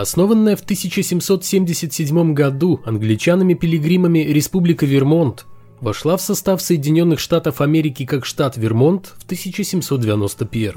Основанная 0.00 0.54
в 0.54 0.60
1777 0.60 2.32
году 2.32 2.80
англичанами-пилигримами 2.84 4.20
Республика 4.20 4.86
Вермонт 4.86 5.44
вошла 5.80 6.16
в 6.16 6.22
состав 6.22 6.62
Соединенных 6.62 7.18
Штатов 7.18 7.60
Америки 7.60 8.06
как 8.06 8.24
штат 8.24 8.56
Вермонт 8.56 9.14
в 9.18 9.24
1791. 9.24 10.72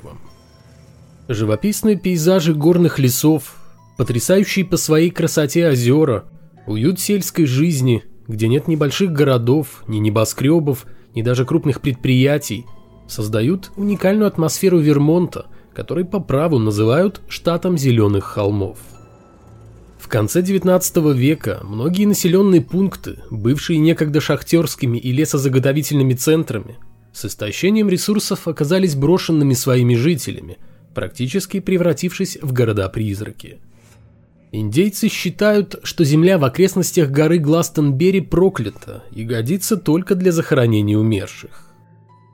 Живописные 1.27 1.97
пейзажи 1.97 2.55
горных 2.55 2.97
лесов, 2.97 3.57
потрясающие 3.95 4.65
по 4.65 4.75
своей 4.75 5.11
красоте 5.11 5.69
озера, 5.69 6.25
уют 6.65 6.99
сельской 6.99 7.45
жизни, 7.45 8.03
где 8.27 8.47
нет 8.47 8.67
ни 8.67 8.75
больших 8.75 9.11
городов, 9.11 9.83
ни 9.87 9.99
небоскребов, 9.99 10.87
ни 11.13 11.21
даже 11.21 11.45
крупных 11.45 11.81
предприятий, 11.81 12.65
создают 13.07 13.71
уникальную 13.75 14.27
атмосферу 14.27 14.79
Вермонта, 14.79 15.45
который 15.75 16.05
по 16.05 16.19
праву 16.19 16.57
называют 16.57 17.21
штатом 17.27 17.77
зеленых 17.77 18.23
холмов. 18.23 18.79
Конце 20.11 20.41
19 20.41 20.97
века 21.15 21.61
многие 21.63 22.03
населенные 22.03 22.59
пункты, 22.59 23.19
бывшие 23.29 23.79
некогда 23.79 24.19
шахтерскими 24.19 24.97
и 24.97 25.13
лесозаготовительными 25.13 26.15
центрами, 26.15 26.75
с 27.13 27.23
истощением 27.23 27.87
ресурсов 27.87 28.45
оказались 28.49 28.95
брошенными 28.95 29.53
своими 29.53 29.95
жителями, 29.95 30.57
практически 30.93 31.61
превратившись 31.61 32.37
в 32.41 32.51
города-призраки. 32.51 33.59
Индейцы 34.51 35.07
считают, 35.07 35.79
что 35.83 36.03
земля 36.03 36.37
в 36.37 36.43
окрестностях 36.43 37.09
горы 37.09 37.37
Гластонбери 37.37 38.19
проклята 38.19 39.05
и 39.13 39.23
годится 39.23 39.77
только 39.77 40.15
для 40.15 40.33
захоронения 40.33 40.97
умерших. 40.97 41.67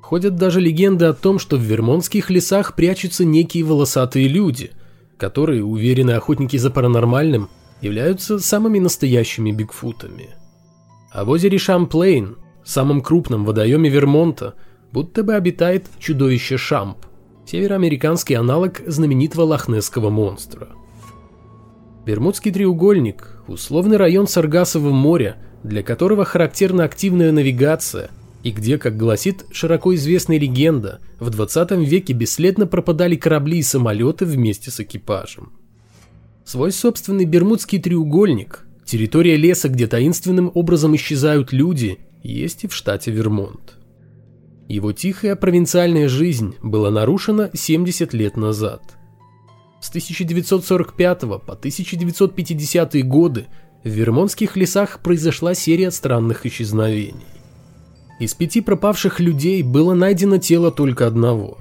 Ходят 0.02 0.35
даже 0.35 0.62
легенды 0.62 1.05
о 1.05 1.13
том, 1.13 1.38
что 1.38 1.57
в 1.57 1.62
вермонтских 1.62 2.32
лесах 2.32 2.76
прячутся 2.76 3.23
некие 3.23 3.63
волосатые 3.63 4.27
люди, 4.27 4.71
которые, 5.20 5.63
уверены 5.63 6.12
охотники 6.12 6.57
за 6.57 6.71
паранормальным, 6.71 7.49
являются 7.81 8.40
самыми 8.40 8.80
настоящими 8.80 9.52
бигфутами. 9.52 10.29
А 11.12 11.26
в 11.26 11.29
озере 11.29 11.57
Шамплейн, 11.57 12.38
самом 12.63 13.01
крупном 13.01 13.46
водоеме 13.46 13.90
Вермонта, 13.90 14.55
будто 14.91 15.24
бы 15.24 15.35
обитает 15.35 15.85
чудовище 15.99 16.57
Шамп, 16.57 16.98
североамериканский 17.46 18.35
аналог 18.35 18.82
знаменитого 18.85 19.43
лохнесского 19.43 20.10
монстра. 20.10 20.70
Бермудский 22.05 22.51
треугольник– 22.51 23.41
условный 23.48 23.98
район 23.98 24.27
Саргасового 24.27 24.94
моря, 24.94 25.38
для 25.63 25.84
которого 25.84 26.23
характерна 26.23 26.84
активная 26.84 27.32
навигация, 27.32 28.10
и 28.44 28.51
где, 28.51 28.77
как 28.77 28.96
гласит 28.96 29.46
широко 29.51 29.94
известная 29.96 30.40
легенда, 30.40 31.01
в 31.20 31.29
20 31.29 31.71
веке 31.71 32.13
бесследно 32.13 32.66
пропадали 32.66 33.16
корабли 33.16 33.60
и 33.60 33.63
самолеты 33.63 34.26
вместе 34.26 34.71
с 34.71 34.79
экипажем. 34.79 35.51
Свой 36.48 36.71
собственный 36.71 37.26
Бермудский 37.26 37.77
треугольник, 37.77 38.65
территория 38.85 39.35
леса, 39.35 39.67
где 39.67 39.85
таинственным 39.85 40.49
образом 40.54 40.95
исчезают 40.95 41.51
люди, 41.51 41.99
есть 42.23 42.63
и 42.63 42.67
в 42.67 42.73
штате 42.73 43.12
Вермонт. 43.12 43.77
Его 44.67 44.93
тихая 44.93 45.35
провинциальная 45.35 46.07
жизнь 46.07 46.55
была 46.63 46.89
нарушена 46.89 47.51
70 47.54 48.13
лет 48.13 48.37
назад– 48.37 48.81
с 49.79 49.89
1945 49.89 51.20
по 51.21 51.54
1950 51.54 53.05
годы 53.05 53.48
в 53.84 53.89
вермонтских 53.89 54.57
лесах 54.57 54.99
произошла 55.01 55.54
серия 55.54 55.91
странных 55.91 56.45
исчезновений. 56.45 57.26
Из 58.20 58.34
пяти 58.34 58.61
пропавших 58.61 59.20
людей 59.20 59.61
было 59.61 59.93
найдено 59.93 60.39
тело 60.39 60.71
только 60.71 61.05
одного. 61.05 61.59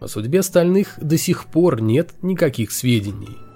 О 0.00 0.06
судьбе 0.06 0.40
остальных 0.40 0.98
до 1.00 1.16
сих 1.16 1.46
пор 1.46 1.80
нет 1.80 2.10
никаких 2.22 2.70
сведений. 2.70 3.47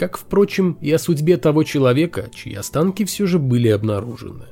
Как, 0.00 0.16
впрочем, 0.16 0.78
и 0.80 0.90
о 0.92 0.98
судьбе 0.98 1.36
того 1.36 1.62
человека, 1.62 2.30
чьи 2.34 2.54
останки 2.54 3.04
все 3.04 3.26
же 3.26 3.38
были 3.38 3.68
обнаружены. 3.68 4.46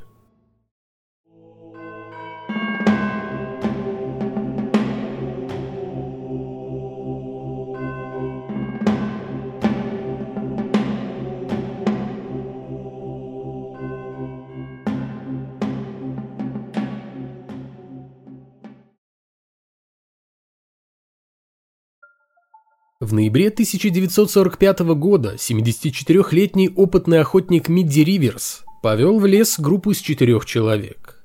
В 23.08 23.14
ноябре 23.14 23.48
1945 23.48 24.80
года 24.80 25.36
74-летний 25.36 26.68
опытный 26.68 27.20
охотник 27.20 27.70
Мидди 27.70 28.00
Риверс 28.00 28.64
повел 28.82 29.18
в 29.18 29.24
лес 29.24 29.58
группу 29.58 29.92
из 29.92 30.00
четырех 30.00 30.44
человек. 30.44 31.24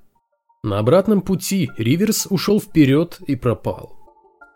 На 0.63 0.79
обратном 0.79 1.19
пути 1.19 1.69
Риверс 1.77 2.25
ушел 2.29 2.61
вперед 2.61 3.19
и 3.27 3.35
пропал. 3.35 3.97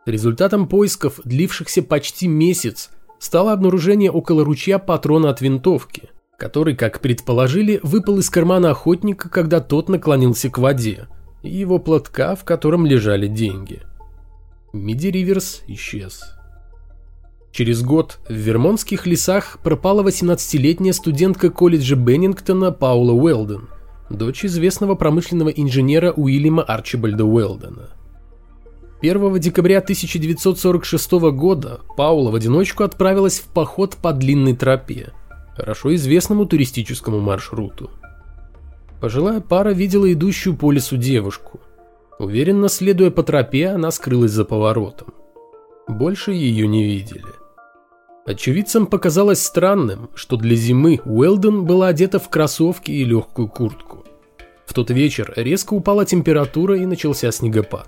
Результатом 0.05 0.69
поисков, 0.69 1.19
длившихся 1.25 1.83
почти 1.83 2.29
месяц, 2.29 2.91
стало 3.19 3.51
обнаружение 3.51 4.09
около 4.09 4.45
ручья 4.45 4.79
патрона 4.79 5.29
от 5.29 5.41
винтовки, 5.41 6.03
который, 6.37 6.77
как 6.77 7.01
предположили, 7.01 7.81
выпал 7.83 8.19
из 8.19 8.29
кармана 8.29 8.71
охотника, 8.71 9.27
когда 9.27 9.59
тот 9.59 9.89
наклонился 9.89 10.49
к 10.49 10.59
воде, 10.59 11.09
и 11.43 11.49
его 11.49 11.77
платка, 11.77 12.37
в 12.37 12.45
котором 12.45 12.85
лежали 12.85 13.27
деньги. 13.27 13.81
Мидди 14.71 15.07
Риверс 15.07 15.63
исчез. 15.67 16.36
Через 17.57 17.81
год 17.81 18.19
в 18.29 18.33
вермонтских 18.33 19.07
лесах 19.07 19.57
пропала 19.63 20.03
18-летняя 20.03 20.93
студентка 20.93 21.49
колледжа 21.49 21.95
Беннингтона 21.95 22.71
Паула 22.71 23.13
Уэлден, 23.13 23.67
дочь 24.11 24.45
известного 24.45 24.93
промышленного 24.93 25.49
инженера 25.49 26.11
Уильяма 26.11 26.61
Арчибальда 26.61 27.25
Уэлдена. 27.25 27.89
1 29.01 29.39
декабря 29.39 29.79
1946 29.79 31.11
года 31.31 31.79
Паула 31.97 32.29
в 32.29 32.35
одиночку 32.35 32.83
отправилась 32.83 33.39
в 33.39 33.45
поход 33.45 33.95
по 33.95 34.13
длинной 34.13 34.55
тропе, 34.55 35.11
хорошо 35.55 35.95
известному 35.95 36.45
туристическому 36.45 37.19
маршруту. 37.21 37.89
Пожилая 39.01 39.41
пара 39.41 39.71
видела 39.71 40.13
идущую 40.13 40.55
по 40.55 40.71
лесу 40.71 40.95
девушку. 40.95 41.59
Уверенно 42.19 42.69
следуя 42.69 43.09
по 43.09 43.23
тропе, 43.23 43.69
она 43.69 43.89
скрылась 43.89 44.29
за 44.29 44.45
поворотом. 44.45 45.07
Больше 45.87 46.33
ее 46.33 46.67
не 46.67 46.83
видели. 46.83 47.36
Очевидцам 48.27 48.87
показалось 48.87 49.41
странным, 49.41 50.09
что 50.13 50.35
для 50.35 50.57
зимы 50.57 50.99
Уэлден 51.05 51.63
была 51.63 51.87
одета 51.87 52.19
в 52.19 52.27
кроссовки 52.27 52.91
и 52.91 53.05
легкую 53.05 53.47
куртку. 53.47 54.03
В 54.65 54.73
тот 54.73 54.89
вечер 54.89 55.31
резко 55.37 55.73
упала 55.73 56.03
температура 56.03 56.77
и 56.77 56.85
начался 56.85 57.31
снегопад. 57.31 57.87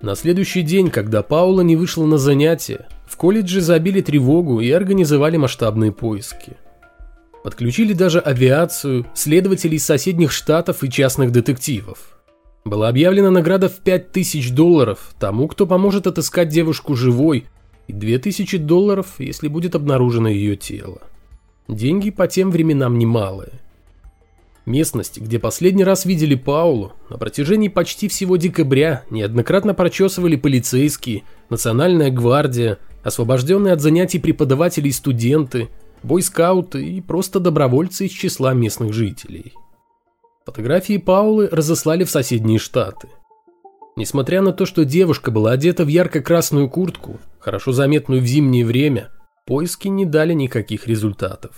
На 0.00 0.14
следующий 0.14 0.62
день, 0.62 0.88
когда 0.88 1.22
Паула 1.22 1.60
не 1.60 1.76
вышла 1.76 2.06
на 2.06 2.16
занятия, 2.16 2.88
в 3.06 3.18
колледже 3.18 3.60
забили 3.60 4.00
тревогу 4.00 4.60
и 4.60 4.70
организовали 4.70 5.36
масштабные 5.36 5.92
поиски. 5.92 6.56
Подключили 7.44 7.92
даже 7.92 8.20
авиацию, 8.20 9.04
следователей 9.12 9.76
из 9.76 9.84
соседних 9.84 10.32
штатов 10.32 10.82
и 10.82 10.90
частных 10.90 11.32
детективов. 11.32 12.18
Была 12.64 12.88
объявлена 12.88 13.30
награда 13.30 13.68
в 13.68 13.76
5000 13.80 14.52
долларов 14.52 15.10
тому, 15.20 15.48
кто 15.48 15.66
поможет 15.66 16.06
отыскать 16.06 16.48
девушку 16.48 16.94
живой 16.94 17.44
и 17.88 17.92
2000 17.92 18.58
долларов, 18.58 19.14
если 19.18 19.48
будет 19.48 19.74
обнаружено 19.74 20.28
ее 20.28 20.56
тело. 20.56 21.02
Деньги 21.66 22.10
по 22.10 22.28
тем 22.28 22.50
временам 22.50 22.98
немалые. 22.98 23.52
Местность, 24.64 25.18
где 25.18 25.38
последний 25.38 25.84
раз 25.84 26.04
видели 26.04 26.34
Паулу, 26.34 26.92
на 27.08 27.16
протяжении 27.16 27.68
почти 27.68 28.06
всего 28.06 28.36
декабря 28.36 29.02
неоднократно 29.08 29.72
прочесывали 29.72 30.36
полицейские, 30.36 31.22
национальная 31.48 32.10
гвардия, 32.10 32.78
освобожденные 33.02 33.72
от 33.72 33.80
занятий 33.80 34.18
преподаватели 34.18 34.88
и 34.88 34.92
студенты, 34.92 35.68
бойскауты 36.02 36.84
и 36.84 37.00
просто 37.00 37.40
добровольцы 37.40 38.06
из 38.06 38.10
числа 38.12 38.52
местных 38.52 38.92
жителей. 38.92 39.54
Фотографии 40.44 40.98
Паулы 40.98 41.48
разослали 41.50 42.04
в 42.04 42.10
соседние 42.10 42.58
штаты. 42.58 43.08
Несмотря 43.98 44.42
на 44.42 44.52
то, 44.52 44.64
что 44.64 44.84
девушка 44.84 45.32
была 45.32 45.50
одета 45.50 45.84
в 45.84 45.88
ярко-красную 45.88 46.70
куртку, 46.70 47.18
хорошо 47.40 47.72
заметную 47.72 48.22
в 48.22 48.26
зимнее 48.26 48.64
время, 48.64 49.10
поиски 49.44 49.88
не 49.88 50.04
дали 50.04 50.34
никаких 50.34 50.86
результатов. 50.86 51.50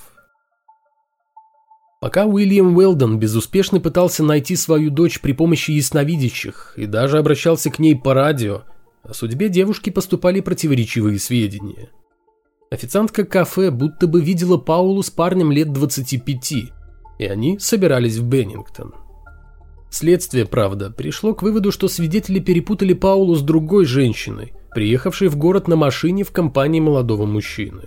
Пока 2.01 2.25
Уильям 2.25 2.75
Уэлдон 2.75 3.19
безуспешно 3.19 3.79
пытался 3.79 4.25
найти 4.25 4.57
свою 4.57 4.91
дочь 4.91 5.21
при 5.21 5.33
помощи 5.33 5.73
ясновидящих 5.73 6.73
и 6.79 6.87
даже 6.87 7.19
обращался 7.19 7.71
к 7.71 7.79
ней 7.79 7.95
по 7.95 8.15
радио, 8.15 8.63
о 9.03 9.13
судьбе 9.13 9.51
девушки 9.51 9.91
поступали 9.91 10.41
противоречивые 10.41 11.19
сведения. 11.19 11.91
Официантка 12.71 13.27
кафе 13.27 13.71
будто 13.71 14.07
бы 14.07 14.23
видела 14.23 14.57
Паулу 14.57 15.03
с 15.03 15.11
парнем 15.11 15.53
лет 15.53 15.75
25, 15.75 16.53
и 17.19 17.25
они 17.27 17.59
собирались 17.59 18.17
в 18.17 18.25
Беннингтон. 18.25 18.95
Следствие, 19.91 20.47
правда, 20.47 20.91
пришло 20.91 21.35
к 21.35 21.43
выводу, 21.43 21.73
что 21.73 21.89
свидетели 21.89 22.39
перепутали 22.39 22.93
Паулу 22.93 23.35
с 23.35 23.43
другой 23.43 23.85
женщиной, 23.85 24.53
приехавшей 24.73 25.29
в 25.29 25.37
город 25.37 25.67
на 25.67 25.75
машине 25.75 26.23
в 26.23 26.31
компании 26.31 26.79
молодого 26.79 27.27
мужчины. 27.27 27.83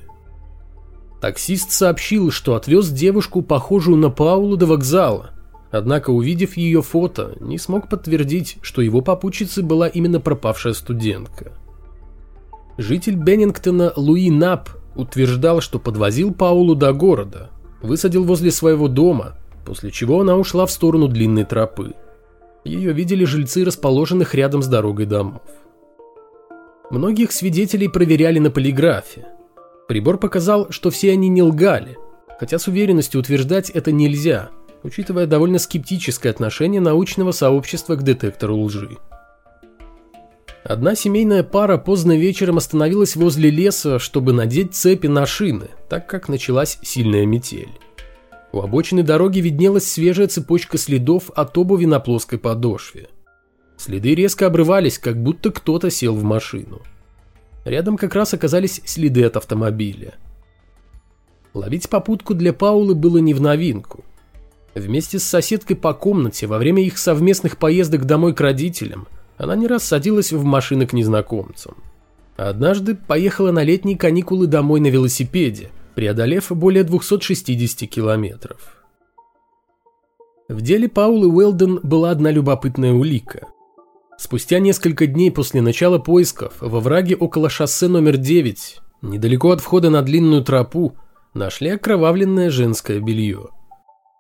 Таксист 1.22 1.72
сообщил, 1.72 2.32
что 2.32 2.56
отвез 2.56 2.90
девушку, 2.90 3.42
похожую 3.42 3.96
на 3.96 4.10
Паулу, 4.10 4.58
до 4.58 4.66
вокзала. 4.66 5.30
Однако, 5.72 6.10
увидев 6.10 6.58
ее 6.58 6.82
фото, 6.82 7.38
не 7.40 7.58
смог 7.58 7.88
подтвердить, 7.88 8.58
что 8.62 8.82
его 8.82 9.02
попутчицей 9.02 9.64
была 9.64 9.88
именно 9.88 10.20
пропавшая 10.20 10.74
студентка. 10.74 11.54
Житель 12.78 13.16
Беннингтона 13.16 13.94
Луи 13.96 14.30
Нап 14.30 14.70
утверждал, 14.96 15.62
что 15.62 15.80
подвозил 15.80 16.34
Паулу 16.34 16.76
до 16.76 16.92
города, 16.92 17.52
высадил 17.82 18.26
возле 18.26 18.52
своего 18.52 18.90
дома, 18.90 19.38
после 19.66 19.92
чего 19.92 20.22
она 20.22 20.36
ушла 20.36 20.66
в 20.66 20.72
сторону 20.72 21.08
длинной 21.08 21.46
тропы. 21.46 21.94
Ее 22.64 22.94
видели 22.94 23.26
жильцы 23.26 23.66
расположенных 23.66 24.36
рядом 24.36 24.62
с 24.62 24.68
дорогой 24.68 25.06
домов. 25.06 25.42
Многих 26.90 27.32
свидетелей 27.32 27.88
проверяли 27.88 28.40
на 28.40 28.52
полиграфе, 28.52 29.28
Прибор 29.88 30.18
показал, 30.18 30.68
что 30.70 30.90
все 30.90 31.12
они 31.12 31.28
не 31.28 31.44
лгали, 31.44 31.98
хотя 32.40 32.58
с 32.58 32.68
уверенностью 32.68 33.20
утверждать 33.20 33.70
это 33.70 33.92
нельзя, 33.92 34.50
учитывая 34.82 35.28
довольно 35.28 35.60
скептическое 35.60 36.32
отношение 36.32 36.82
научного 36.82 37.32
сообщества 37.32 37.96
к 37.96 38.04
детектору 38.04 38.58
лжи. 38.58 38.98
Одна 40.64 40.96
семейная 40.96 41.44
пара 41.44 41.78
поздно 41.78 42.18
вечером 42.18 42.58
остановилась 42.58 43.18
возле 43.18 43.50
леса, 43.50 44.00
чтобы 44.00 44.32
надеть 44.32 44.74
цепи 44.74 45.08
на 45.08 45.26
шины, 45.26 45.72
так 45.90 46.08
как 46.08 46.30
началась 46.30 46.80
сильная 46.82 47.26
метель. 47.26 47.78
У 48.54 48.62
обочины 48.62 49.02
дороги 49.02 49.40
виднелась 49.40 49.92
свежая 49.92 50.28
цепочка 50.28 50.78
следов 50.78 51.32
от 51.32 51.58
обуви 51.58 51.86
на 51.86 52.00
плоской 52.00 52.38
подошве. 52.38 53.10
Следы 53.78 54.14
резко 54.14 54.46
обрывались, 54.46 55.00
как 55.00 55.22
будто 55.22 55.52
кто-то 55.52 55.90
сел 55.90 56.16
в 56.16 56.24
машину. 56.24 56.84
Рядом 57.66 57.98
как 57.98 58.14
раз 58.14 58.36
оказались 58.36 58.80
следы 58.86 59.24
от 59.24 59.38
автомобиля. 59.38 60.14
Ловить 61.56 61.90
попутку 61.90 62.36
для 62.36 62.54
Паулы 62.54 62.94
было 62.94 63.18
не 63.18 63.34
в 63.34 63.42
новинку. 63.42 64.04
Вместе 64.76 65.18
с 65.18 65.24
соседкой 65.24 65.76
по 65.76 65.96
комнате 65.96 66.46
во 66.46 66.60
время 66.60 66.84
их 66.84 67.00
совместных 67.00 67.58
поездок 67.58 68.06
домой 68.06 68.36
к 68.36 68.42
родителям 68.42 69.08
она 69.38 69.56
не 69.56 69.66
раз 69.66 69.84
садилась 69.84 70.32
в 70.32 70.44
машины 70.44 70.86
к 70.86 70.94
незнакомцам. 70.94 71.76
однажды 72.38 72.94
поехала 72.94 73.52
на 73.52 73.64
летние 73.64 73.98
каникулы 73.98 74.46
домой 74.46 74.80
на 74.80 74.88
велосипеде, 74.88 75.70
преодолев 75.96 76.52
более 76.52 76.84
260 76.84 77.90
километров. 77.90 78.84
В 80.50 80.62
деле 80.62 80.90
Паулы 80.90 81.28
Уэлден 81.28 81.80
была 81.84 82.12
одна 82.12 82.30
любопытная 82.32 82.94
улика. 82.94 83.48
Спустя 84.18 84.60
несколько 84.60 85.08
дней 85.08 85.32
после 85.32 85.62
начала 85.62 86.00
поисков 86.00 86.56
во 86.60 86.80
враге 86.80 87.16
около 87.16 87.50
шоссе 87.50 87.88
номер 87.88 88.18
9, 88.18 88.82
недалеко 89.02 89.52
от 89.52 89.62
входа 89.62 89.90
на 89.90 90.02
длинную 90.02 90.44
тропу, 90.44 90.96
нашли 91.34 91.70
окровавленное 91.70 92.50
женское 92.50 93.00
белье. 93.00 93.50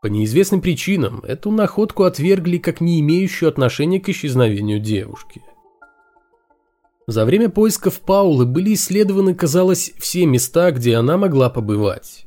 По 0.02 0.08
неизвестным 0.08 0.62
причинам 0.62 1.22
эту 1.26 1.52
находку 1.52 2.04
отвергли 2.04 2.58
как 2.58 2.82
не 2.82 3.00
имеющую 3.00 3.48
отношения 3.48 4.00
к 4.00 4.10
исчезновению 4.10 4.80
девушки. 4.80 5.42
За 7.08 7.26
время 7.26 7.50
поисков 7.50 8.00
Паулы 8.00 8.46
были 8.46 8.74
исследованы, 8.74 9.36
казалось, 9.36 9.92
все 10.00 10.26
места, 10.26 10.72
где 10.72 10.96
она 10.96 11.18
могла 11.18 11.50
побывать. 11.50 12.26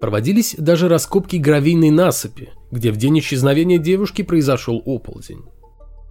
Проводились 0.00 0.54
даже 0.56 0.88
раскопки 0.88 1.36
гравийной 1.36 1.90
насыпи, 1.90 2.50
где 2.70 2.92
в 2.92 2.96
день 2.96 3.18
исчезновения 3.18 3.78
девушки 3.78 4.22
произошел 4.22 4.80
оползень. 4.84 5.42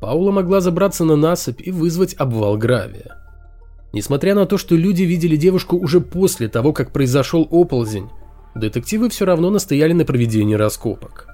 Паула 0.01 0.31
могла 0.31 0.59
забраться 0.59 1.06
на 1.06 1.15
насыпь 1.15 1.65
и 1.65 1.71
вызвать 1.71 2.15
обвал 2.15 2.57
гравия. 2.57 3.21
Несмотря 3.94 4.36
на 4.36 4.45
то, 4.45 4.57
что 4.57 4.75
люди 4.75 5.03
видели 5.03 5.38
девушку 5.38 5.77
уже 5.77 6.01
после 6.01 6.50
того, 6.50 6.74
как 6.74 6.91
произошел 6.91 7.48
оползень, 7.50 8.09
детективы 8.56 9.09
все 9.09 9.24
равно 9.24 9.50
настояли 9.50 9.94
на 9.94 10.03
проведении 10.03 10.56
раскопок. 10.56 11.27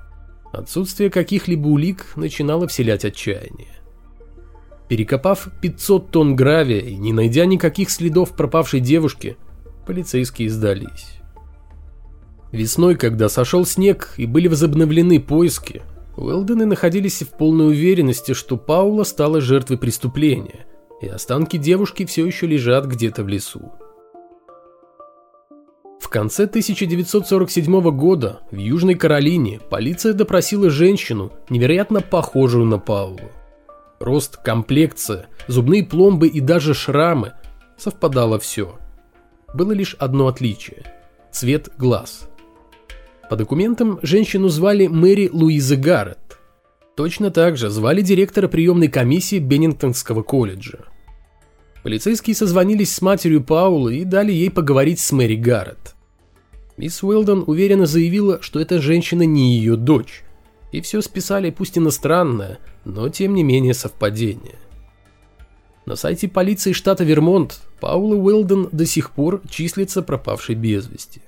Отсутствие 0.53 1.09
каких-либо 1.09 1.67
улик 1.67 2.05
начинало 2.15 2.67
вселять 2.67 3.03
отчаяние. 3.03 3.80
Перекопав 4.91 5.47
500 5.61 6.11
тонн 6.11 6.35
гравия 6.35 6.81
и 6.81 6.97
не 6.97 7.13
найдя 7.13 7.45
никаких 7.45 7.89
следов 7.89 8.35
пропавшей 8.35 8.81
девушки, 8.81 9.38
полицейские 9.88 10.49
сдались. 10.49 11.21
Весной, 12.51 12.97
когда 12.97 13.29
сошел 13.29 13.65
снег 13.65 14.13
и 14.17 14.25
были 14.25 14.49
возобновлены 14.49 15.21
поиски, 15.21 15.81
Уэлдены 16.17 16.65
находились 16.65 17.21
в 17.21 17.29
полной 17.29 17.67
уверенности, 17.67 18.33
что 18.33 18.57
Паула 18.57 19.05
стала 19.05 19.39
жертвой 19.39 19.77
преступления, 19.77 20.65
и 21.01 21.07
останки 21.07 21.55
девушки 21.55 22.05
все 22.05 22.25
еще 22.25 22.45
лежат 22.45 22.85
где-то 22.85 23.23
в 23.23 23.29
лесу. 23.29 23.71
В 26.01 26.09
конце 26.09 26.43
1947 26.43 27.81
года 27.91 28.41
в 28.51 28.57
Южной 28.57 28.95
Каролине 28.95 29.61
полиция 29.69 30.11
допросила 30.11 30.69
женщину, 30.69 31.31
невероятно 31.49 32.01
похожую 32.01 32.65
на 32.65 32.77
Паулу. 32.77 33.31
Рост, 34.01 34.38
комплекция, 34.38 35.27
зубные 35.48 35.83
пломбы 35.83 36.27
и 36.27 36.39
даже 36.39 36.74
шрамы– 36.74 37.33
совпадало 37.77 38.39
все. 38.39 38.77
Было 39.53 39.71
лишь 39.71 39.95
одно 39.95 40.27
отличие– 40.27 40.83
цвет 41.31 41.69
глаз– 41.77 42.27
по 43.31 43.38
документам 43.38 43.98
женщину 44.01 44.50
звали 44.50 44.88
Мэри 44.88 45.30
Луиза 45.31 45.77
Гарретт. 45.77 46.38
Точно 46.98 47.31
так 47.31 47.56
же 47.56 47.69
звали 47.69 48.01
директора 48.01 48.50
приемной 48.50 48.89
комиссии 48.89 49.39
Беннингтонского 49.39 50.21
колледжа. 50.21 50.80
Полицейские 51.81 52.36
созвонились 52.36 52.94
с 52.94 53.01
матерью 53.01 53.42
Паулы 53.42 54.00
и 54.00 54.03
дали 54.03 54.33
ей 54.33 54.51
поговорить 54.51 55.00
с 55.00 55.13
Мэри 55.13 55.38
Гарретт. 55.38 55.95
Мисс 56.75 57.01
Уэлдон 57.03 57.45
уверенно 57.48 57.86
заявила, 57.86 58.42
что 58.42 58.59
эта 58.59 58.81
женщина 58.81 59.21
не 59.21 59.56
ее 59.56 59.77
дочь, 59.77 60.25
и 60.71 60.81
все 60.81 61.01
списали 61.01 61.50
пусть 61.50 61.77
иностранное, 61.77 62.59
но 62.85 63.09
тем 63.09 63.33
не 63.33 63.44
менее 63.44 63.73
совпадение. 63.73 64.56
На 65.85 65.95
сайте 65.95 66.27
полиции 66.27 66.73
штата 66.73 67.03
Вермонт 67.03 67.62
Паула 67.79 68.15
Уэлдон 68.15 68.69
до 68.71 68.85
сих 68.85 69.12
пор 69.12 69.41
числится 69.50 70.01
пропавшей 70.01 70.56
без 70.56 70.88
вести. 70.88 71.21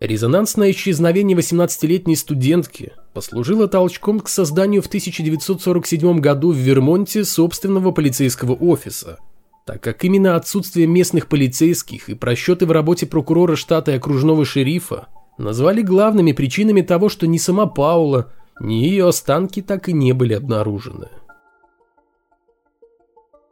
Резонансное 0.00 0.72
исчезновение 0.72 1.38
18-летней 1.38 2.16
студентки 2.16 2.92
послужило 3.14 3.68
толчком 3.68 4.18
к 4.18 4.28
созданию 4.28 4.82
в 4.82 4.86
1947 4.86 6.18
году 6.18 6.50
в 6.50 6.56
Вермонте 6.56 7.24
собственного 7.24 7.92
полицейского 7.92 8.54
офиса, 8.54 9.18
так 9.64 9.80
как 9.80 10.04
именно 10.04 10.34
отсутствие 10.34 10.88
местных 10.88 11.28
полицейских 11.28 12.08
и 12.08 12.14
просчеты 12.14 12.66
в 12.66 12.72
работе 12.72 13.06
прокурора 13.06 13.54
штата 13.54 13.92
и 13.92 13.94
окружного 13.94 14.44
шерифа 14.44 15.06
назвали 15.42 15.82
главными 15.82 16.32
причинами 16.32 16.80
того, 16.82 17.08
что 17.08 17.26
ни 17.26 17.38
сама 17.38 17.66
Паула, 17.66 18.32
ни 18.60 18.74
ее 18.74 19.08
останки 19.08 19.60
так 19.62 19.88
и 19.88 19.92
не 19.92 20.12
были 20.12 20.34
обнаружены. 20.34 21.08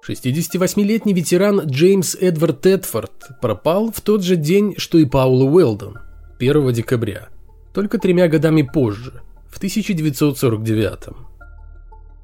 68-летний 0.07 1.13
ветеран 1.13 1.61
Джеймс 1.61 2.15
Эдвард 2.15 2.63
Тетфорд 2.63 3.41
пропал 3.41 3.93
в 3.93 4.01
тот 4.01 4.23
же 4.23 4.37
день, 4.37 4.75
что 4.79 4.99
и 4.99 5.05
Паула 5.05 5.45
Уэлдон– 5.45 5.99
1 6.41 6.73
декабря, 6.73 7.29
только 7.75 7.99
тремя 7.99 8.29
годами 8.29 8.63
позже, 8.63 9.21
в 9.51 9.59
1949. 9.59 11.15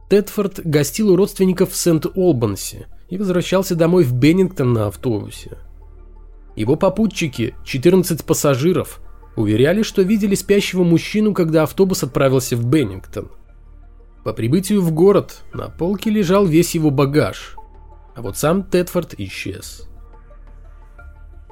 Тедфорд 0.08 0.60
гостил 0.64 1.10
у 1.10 1.16
родственников 1.16 1.72
в 1.72 1.76
Сент-Олбансе 1.76 2.86
и 3.10 3.18
возвращался 3.18 3.74
домой 3.74 4.04
в 4.04 4.14
Беннингтон 4.14 4.72
на 4.72 4.86
автобусе. 4.86 5.58
Его 6.54 6.76
попутчики, 6.76 7.54
14 7.64 8.24
пассажиров, 8.24 9.00
уверяли, 9.36 9.82
что 9.82 10.02
видели 10.02 10.34
спящего 10.34 10.82
мужчину, 10.82 11.34
когда 11.34 11.62
автобус 11.62 12.02
отправился 12.02 12.56
в 12.56 12.64
Беннингтон. 12.64 13.30
По 14.24 14.32
прибытию 14.32 14.80
в 14.80 14.90
город 14.90 15.42
на 15.52 15.68
полке 15.68 16.10
лежал 16.10 16.46
весь 16.46 16.74
его 16.74 16.90
багаж, 16.90 17.56
а 18.14 18.22
вот 18.22 18.36
сам 18.36 18.64
Тедфорд 18.64 19.14
исчез. 19.18 19.86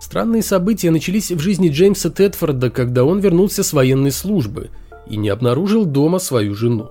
Странные 0.00 0.42
события 0.42 0.90
начались 0.90 1.30
в 1.30 1.38
жизни 1.38 1.68
Джеймса 1.68 2.10
Тедфорда, 2.10 2.70
когда 2.70 3.04
он 3.04 3.20
вернулся 3.20 3.62
с 3.62 3.72
военной 3.72 4.10
службы 4.10 4.70
и 5.06 5.16
не 5.16 5.28
обнаружил 5.28 5.84
дома 5.84 6.18
свою 6.18 6.54
жену. 6.54 6.90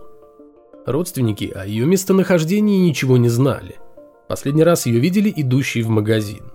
Родственники 0.86 1.52
о 1.54 1.66
ее 1.66 1.86
местонахождении 1.86 2.88
ничего 2.88 3.18
не 3.18 3.30
знали. 3.30 3.76
Последний 4.28 4.64
раз 4.64 4.86
ее 4.86 5.00
видели 5.00 5.32
идущей 5.36 5.82
в 5.82 5.90
магазин. 5.90 6.52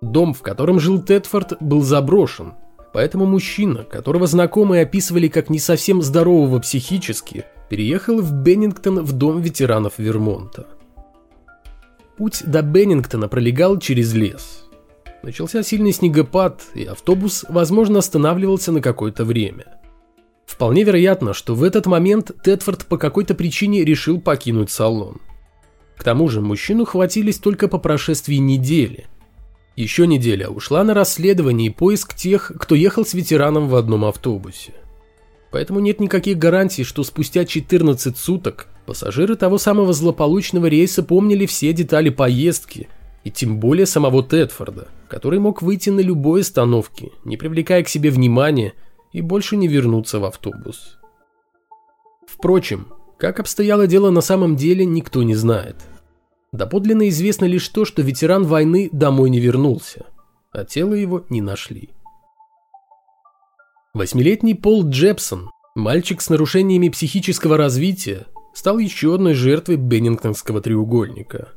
Дом, 0.00 0.34
в 0.34 0.42
котором 0.42 0.80
жил 0.80 1.00
Тедфорд, 1.00 1.54
был 1.60 1.82
заброшен, 1.82 2.54
поэтому 2.94 3.26
мужчина, 3.26 3.84
которого 3.84 4.26
знакомые 4.26 4.84
описывали 4.84 5.28
как 5.28 5.50
не 5.50 5.58
совсем 5.58 6.00
здорового 6.00 6.58
психически, 6.60 7.44
переехал 7.68 8.22
в 8.22 8.32
Беннингтон 8.32 9.04
в 9.04 9.12
дом 9.12 9.42
ветеранов 9.42 9.98
Вермонта. 9.98 10.66
Путь 12.16 12.42
до 12.46 12.62
Беннингтона 12.62 13.28
пролегал 13.28 13.78
через 13.78 14.14
лес– 14.14 14.62
Начался 15.24 15.62
сильный 15.62 15.92
снегопад, 15.92 16.60
и 16.74 16.84
автобус, 16.84 17.46
возможно, 17.48 18.00
останавливался 18.00 18.72
на 18.72 18.82
какое-то 18.82 19.24
время. 19.24 19.64
Вполне 20.44 20.84
вероятно, 20.84 21.32
что 21.32 21.54
в 21.54 21.62
этот 21.62 21.86
момент 21.86 22.30
Тедфорд 22.44 22.84
по 22.84 22.98
какой-то 22.98 23.34
причине 23.34 23.86
решил 23.86 24.20
покинуть 24.20 24.70
салон. 24.70 25.22
К 25.96 26.04
тому 26.04 26.28
же 26.28 26.42
мужчину 26.42 26.84
хватились 26.84 27.38
только 27.38 27.68
по 27.68 27.78
прошествии 27.78 28.34
недели. 28.34 29.06
Еще 29.76 30.06
неделя 30.06 30.48
ушла 30.48 30.84
на 30.84 30.94
расследование 30.94 31.68
и 31.68 31.74
поиск 31.74 32.14
тех, 32.14 32.52
кто 32.58 32.74
ехал 32.74 33.04
с 33.04 33.14
ветераном 33.14 33.68
в 33.68 33.74
одном 33.74 34.04
автобусе. 34.04 34.72
Поэтому 35.50 35.80
нет 35.80 36.00
никаких 36.00 36.38
гарантий, 36.38 36.84
что 36.84 37.02
спустя 37.02 37.44
14 37.44 38.16
суток 38.16 38.68
пассажиры 38.86 39.36
того 39.36 39.58
самого 39.58 39.92
злополучного 39.92 40.66
рейса 40.66 41.02
помнили 41.02 41.46
все 41.46 41.72
детали 41.72 42.08
поездки, 42.08 42.88
и 43.24 43.30
тем 43.30 43.58
более 43.58 43.86
самого 43.86 44.22
Тедфорда, 44.22 44.88
который 45.08 45.38
мог 45.38 45.62
выйти 45.62 45.90
на 45.90 46.00
любой 46.00 46.42
остановке, 46.42 47.10
не 47.24 47.36
привлекая 47.36 47.82
к 47.82 47.88
себе 47.88 48.10
внимания 48.10 48.74
и 49.12 49.22
больше 49.22 49.56
не 49.56 49.66
вернуться 49.66 50.18
в 50.18 50.24
автобус. 50.24 50.98
Впрочем, 52.26 52.88
как 53.18 53.40
обстояло 53.40 53.86
дело 53.86 54.10
на 54.10 54.20
самом 54.20 54.56
деле, 54.56 54.84
никто 54.84 55.22
не 55.22 55.34
знает. 55.34 55.76
Доподлинно 56.54 57.08
известно 57.08 57.46
лишь 57.46 57.66
то, 57.66 57.84
что 57.84 58.02
ветеран 58.02 58.44
войны 58.44 58.88
домой 58.92 59.28
не 59.28 59.40
вернулся, 59.40 60.06
а 60.52 60.64
тело 60.64 60.94
его 60.94 61.24
не 61.28 61.40
нашли. 61.40 61.90
Восьмилетний 63.92 64.54
Пол 64.54 64.88
Джепсон, 64.88 65.50
мальчик 65.74 66.20
с 66.20 66.30
нарушениями 66.30 66.90
психического 66.90 67.56
развития, 67.56 68.26
стал 68.54 68.78
еще 68.78 69.16
одной 69.16 69.34
жертвой 69.34 69.78
Беннингтонского 69.78 70.60
треугольника. 70.60 71.48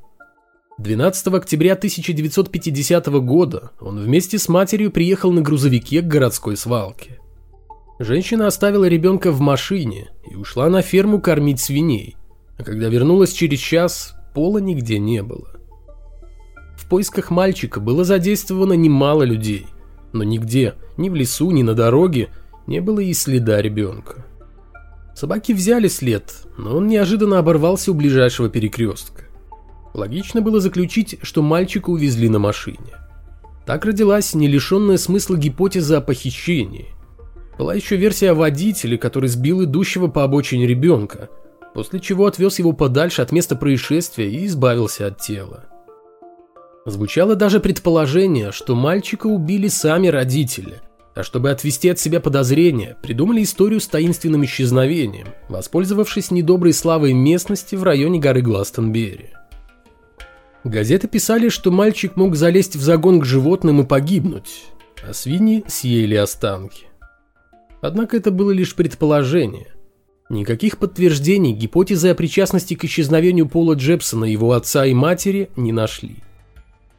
12 0.79 1.27
октября 1.27 1.73
1950 1.73 3.05
года 3.21 3.73
он 3.79 3.99
вместе 3.99 4.39
с 4.39 4.49
матерью 4.49 4.89
приехал 4.89 5.31
на 5.31 5.41
грузовике 5.41 6.01
к 6.01 6.07
городской 6.07 6.57
свалке. 6.57 7.19
Женщина 7.99 8.47
оставила 8.47 8.85
ребенка 8.85 9.31
в 9.31 9.41
машине 9.41 10.09
и 10.27 10.33
ушла 10.33 10.69
на 10.69 10.81
ферму 10.81 11.21
кормить 11.21 11.59
свиней, 11.59 12.15
а 12.57 12.63
когда 12.63 12.87
вернулась 12.87 13.33
через 13.33 13.59
час, 13.59 14.16
пола 14.38 14.60
нигде 14.60 15.00
не 15.00 15.24
было. 15.24 15.48
В 16.77 16.88
поисках 16.88 17.32
мальчика 17.32 17.79
было 17.79 18.03
задействовано 18.03 18.74
немало 18.74 19.24
людей, 19.24 19.65
но 20.13 20.24
нигде, 20.24 20.75
ни 20.96 21.10
в 21.10 21.15
лесу, 21.15 21.50
ни 21.50 21.63
на 21.63 21.74
дороге, 21.74 22.29
не 22.67 22.79
было 22.79 23.00
и 23.00 23.13
следа 23.13 23.60
ребенка. 23.63 24.27
Собаки 25.15 25.53
взяли 25.53 25.88
след, 25.88 26.32
но 26.56 26.77
он 26.77 26.86
неожиданно 26.86 27.39
оборвался 27.39 27.89
у 27.89 27.96
ближайшего 27.96 28.48
перекрестка. 28.48 29.24
Логично 29.96 30.44
было 30.44 30.60
заключить, 30.60 31.17
что 31.24 31.41
мальчика 31.41 31.89
увезли 31.89 32.29
на 32.29 32.38
машине. 32.38 32.94
Так 33.65 33.86
родилась 33.86 34.36
не 34.36 34.48
лишенная 34.48 34.98
смысла 34.98 35.36
гипотеза 35.36 35.98
о 35.98 36.01
похищении. 36.01 36.89
Была 37.58 37.74
еще 37.74 37.96
версия 37.96 38.29
о 38.29 38.36
водителе, 38.36 39.00
который 39.00 39.29
сбил 39.29 39.63
идущего 39.63 40.06
по 40.06 40.24
обочине 40.24 40.67
ребенка, 40.67 41.27
после 41.77 42.00
чего 42.00 42.25
отвез 42.25 42.57
его 42.57 42.74
подальше 42.74 43.22
от 43.22 43.31
места 43.31 43.55
происшествия 43.55 44.27
и 44.31 44.48
избавился 44.48 45.05
от 45.05 45.19
тела. 45.19 45.65
Звучало 46.88 47.36
даже 47.36 47.60
предположение, 47.60 48.51
что 48.51 48.74
мальчика 48.74 49.27
убили 49.27 49.67
сами 49.67 50.07
родители, 50.07 50.81
а 51.13 51.22
чтобы 51.22 51.51
отвести 51.51 51.89
от 51.89 52.00
себя 52.00 52.19
подозрения, 52.19 52.98
придумали 53.03 53.43
историю 53.43 53.79
с 53.79 53.88
таинственным 53.88 54.43
исчезновением, 54.43 55.27
воспользовавшись 55.50 56.31
недоброй 56.31 56.74
славой 56.74 57.13
местности 57.13 57.75
в 57.75 57.84
районе 57.84 58.17
горы 58.17 58.41
Гластонберри. 58.41 59.36
Газеты 60.63 61.07
писали, 61.07 61.50
что 61.50 61.69
мальчик 61.69 62.15
мог 62.15 62.36
залезть 62.36 62.75
в 62.75 62.81
загон 62.81 63.19
к 63.19 63.25
животным 63.25 63.81
и 63.81 63.86
погибнуть, 63.86 64.65
а 65.07 65.13
свиньи 65.13 65.63
съели 65.67 66.15
останки. 66.15 66.88
Однако 67.81 68.17
это 68.17 68.31
было 68.31 68.50
лишь 68.50 68.74
предположение. 68.74 69.76
Никаких 70.29 70.77
подтверждений 70.77 71.53
гипотезы 71.53 72.10
о 72.10 72.15
причастности 72.15 72.74
к 72.74 72.84
исчезновению 72.84 73.48
Пола 73.48 73.75
Джепсона, 73.75 74.25
его 74.25 74.51
отца 74.51 74.86
и 74.86 74.93
матери 74.93 75.50
не 75.55 75.72
нашли. 75.72 76.17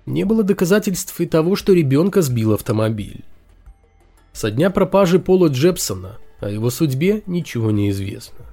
Не 0.07 0.25
было 0.25 0.43
доказательств 0.43 1.21
и 1.21 1.27
того, 1.27 1.55
что 1.55 1.75
ребенка 1.75 2.23
сбил 2.23 2.55
автомобиль. 2.55 3.25
Со 4.33 4.51
дня 4.51 4.71
пропажи 4.71 5.19
Пола 5.19 5.49
Джепсона 5.49 6.17
о 6.41 6.49
его 6.49 6.71
судьбе 6.71 7.23
ничего 7.27 7.71
не 7.71 7.91
известно. 7.91 8.47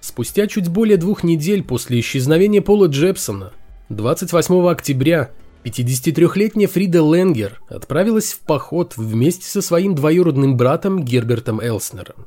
Спустя 0.00 0.46
чуть 0.46 0.68
более 0.68 0.98
двух 0.98 1.24
недель 1.24 1.62
после 1.62 2.00
исчезновения 2.00 2.60
Пола 2.60 2.86
Джепсона, 2.86 3.52
28 3.88 4.68
октября, 4.68 5.30
53-летняя 5.64 6.68
Фрида 6.68 6.98
Ленгер 6.98 7.60
отправилась 7.68 8.32
в 8.32 8.40
поход 8.40 8.96
вместе 8.96 9.46
со 9.46 9.62
своим 9.62 9.94
двоюродным 9.94 10.56
братом 10.56 11.02
Гербертом 11.02 11.60
Элснером. 11.60 12.26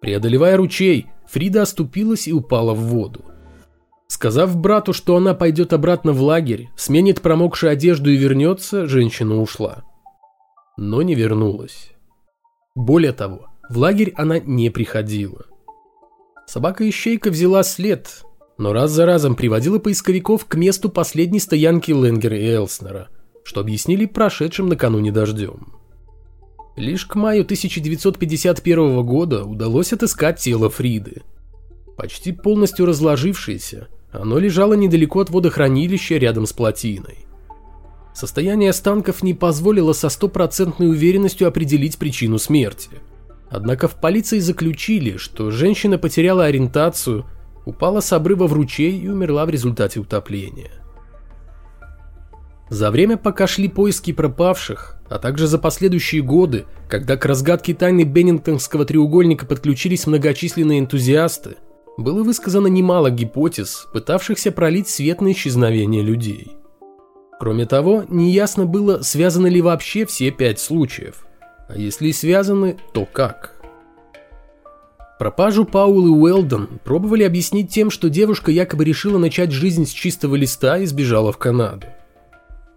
Преодолевая 0.00 0.56
ручей, 0.56 1.06
Фрида 1.26 1.62
оступилась 1.62 2.28
и 2.28 2.32
упала 2.32 2.74
в 2.74 2.80
воду. 2.80 3.24
Сказав 4.08 4.56
брату, 4.56 4.92
что 4.92 5.16
она 5.16 5.34
пойдет 5.34 5.72
обратно 5.72 6.12
в 6.12 6.22
лагерь, 6.22 6.68
сменит 6.76 7.20
промокшую 7.22 7.72
одежду 7.72 8.10
и 8.10 8.16
вернется, 8.16 8.86
женщина 8.86 9.40
ушла. 9.40 9.82
Но 10.76 11.02
не 11.02 11.14
вернулась. 11.14 11.90
Более 12.74 13.12
того, 13.12 13.46
в 13.68 13.78
лагерь 13.78 14.12
она 14.16 14.38
не 14.38 14.70
приходила. 14.70 15.46
Собака-ищейка 16.46 17.30
взяла 17.30 17.64
след, 17.64 18.22
но 18.58 18.72
раз 18.72 18.92
за 18.92 19.06
разом 19.06 19.34
приводила 19.34 19.78
поисковиков 19.78 20.44
к 20.44 20.54
месту 20.54 20.88
последней 20.88 21.40
стоянки 21.40 21.90
Ленгера 21.90 22.38
и 22.38 22.46
Элснера, 22.46 23.08
что 23.42 23.60
объяснили 23.60 24.06
прошедшим 24.06 24.68
накануне 24.68 25.10
дождем. 25.10 25.72
Лишь 26.76 27.06
к 27.06 27.14
маю 27.14 27.42
1951 27.42 29.02
года 29.02 29.44
удалось 29.44 29.94
отыскать 29.94 30.38
тело 30.38 30.68
Фриды. 30.68 31.22
Почти 31.96 32.32
полностью 32.32 32.84
разложившееся, 32.84 33.88
оно 34.12 34.38
лежало 34.38 34.74
недалеко 34.74 35.20
от 35.20 35.30
водохранилища 35.30 36.16
рядом 36.18 36.46
с 36.46 36.52
плотиной. 36.52 37.26
Состояние 38.14 38.70
останков 38.70 39.22
не 39.22 39.32
позволило 39.32 39.94
со 39.94 40.10
стопроцентной 40.10 40.88
уверенностью 40.88 41.48
определить 41.48 41.96
причину 41.96 42.38
смерти. 42.38 42.90
Однако 43.48 43.88
в 43.88 43.98
полиции 43.98 44.38
заключили, 44.38 45.16
что 45.16 45.50
женщина 45.50 45.96
потеряла 45.96 46.44
ориентацию, 46.44 47.24
упала 47.64 48.00
с 48.00 48.12
обрыва 48.12 48.46
в 48.46 48.52
ручей 48.52 48.98
и 48.98 49.08
умерла 49.08 49.46
в 49.46 49.50
результате 49.50 50.00
утопления. 50.00 50.72
За 52.68 52.90
время, 52.90 53.16
пока 53.16 53.46
шли 53.46 53.68
поиски 53.68 54.12
пропавших, 54.12 54.96
а 55.08 55.18
также 55.18 55.46
за 55.46 55.58
последующие 55.58 56.22
годы, 56.22 56.64
когда 56.88 57.16
к 57.16 57.24
разгадке 57.24 57.74
тайны 57.74 58.02
Беннингтонского 58.02 58.84
треугольника 58.84 59.46
подключились 59.46 60.06
многочисленные 60.06 60.80
энтузиасты, 60.80 61.56
было 61.96 62.24
высказано 62.24 62.66
немало 62.66 63.10
гипотез, 63.10 63.86
пытавшихся 63.92 64.50
пролить 64.50 64.88
свет 64.88 65.20
на 65.20 65.30
исчезновение 65.30 66.02
людей. 66.02 66.56
Кроме 67.38 67.66
того, 67.66 68.04
неясно 68.08 68.66
было, 68.66 69.02
связаны 69.02 69.46
ли 69.46 69.62
вообще 69.62 70.04
все 70.04 70.30
пять 70.32 70.58
случаев, 70.58 71.24
а 71.68 71.78
если 71.78 72.08
и 72.08 72.12
связаны, 72.12 72.78
то 72.92 73.06
как. 73.06 73.52
Пропажу 75.20 75.64
Паулы 75.64 76.10
Уэлдон 76.10 76.80
пробовали 76.84 77.22
объяснить 77.22 77.70
тем, 77.70 77.90
что 77.90 78.10
девушка 78.10 78.50
якобы 78.50 78.84
решила 78.84 79.18
начать 79.18 79.52
жизнь 79.52 79.86
с 79.86 79.90
чистого 79.90 80.34
листа 80.34 80.78
и 80.78 80.86
сбежала 80.86 81.32
в 81.32 81.38
Канаду 81.38 81.86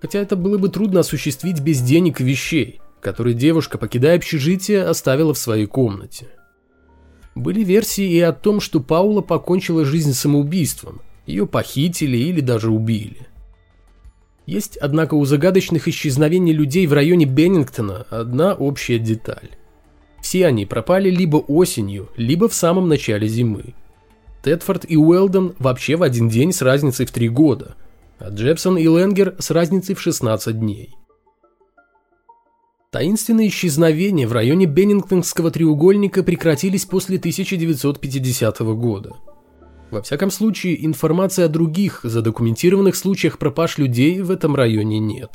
хотя 0.02 0.20
это 0.20 0.36
было 0.36 0.58
бы 0.58 0.70
трудно 0.70 1.02
осуществить 1.02 1.60
без 1.60 1.82
денег 1.82 2.22
и 2.22 2.24
вещей, 2.24 2.82
которые 3.02 3.34
девушка, 3.34 3.78
покидая 3.78 4.18
общежитие, 4.18 4.84
оставила 4.84 5.34
в 5.34 5.38
своей 5.38 5.66
комнате. 5.66 6.28
Были 7.36 7.64
версии 7.64 8.10
и 8.10 8.20
о 8.20 8.34
том, 8.34 8.60
что 8.60 8.80
Паула 8.80 9.22
покончила 9.22 9.86
жизнь 9.86 10.14
самоубийством, 10.14 11.02
ее 11.26 11.46
похитили 11.46 12.18
или 12.18 12.42
даже 12.42 12.72
убили. 12.72 13.28
Есть, 14.46 14.78
однако, 14.78 15.14
у 15.14 15.26
загадочных 15.26 15.88
исчезновений 15.88 16.54
людей 16.54 16.88
в 16.88 16.94
районе 16.94 17.26
Беннингтона 17.26 18.08
одна 18.10 18.56
общая 18.56 18.98
деталь. 18.98 19.52
Все 20.22 20.48
они 20.48 20.66
пропали 20.66 21.10
либо 21.10 21.38
осенью, 21.38 22.10
либо 22.18 22.50
в 22.50 22.54
самом 22.54 22.90
начале 22.90 23.28
зимы. 23.28 23.76
Тедфорд 24.42 24.86
и 24.88 24.98
Уэлдон 24.98 25.56
вообще 25.60 25.98
в 25.98 26.04
один 26.04 26.30
день 26.30 26.52
с 26.52 26.62
разницей 26.62 27.06
в 27.06 27.12
три 27.12 27.30
года– 27.30 27.76
а 28.20 28.30
Джепсон 28.30 28.78
и 28.78 28.84
Ленгер 28.84 29.36
с 29.40 29.52
разницей 29.52 29.96
в 29.96 30.02
16 30.02 30.60
дней. 30.60 30.96
Таинственные 32.92 33.50
исчезновения 33.50 34.28
в 34.28 34.34
районе 34.34 34.66
Беннингтонского 34.66 35.52
треугольника 35.52 36.24
прекратились 36.24 36.86
после 36.86 37.18
1950 37.18 38.60
года. 38.60 39.16
Во 39.92 40.02
всяком 40.02 40.32
случае, 40.32 40.86
информации 40.86 41.44
о 41.44 41.50
других 41.50 42.02
задокументированных 42.04 42.96
случаях 42.96 43.38
пропаж 43.38 43.78
людей 43.78 44.22
в 44.22 44.32
этом 44.32 44.56
районе 44.56 45.00
нет. 45.00 45.32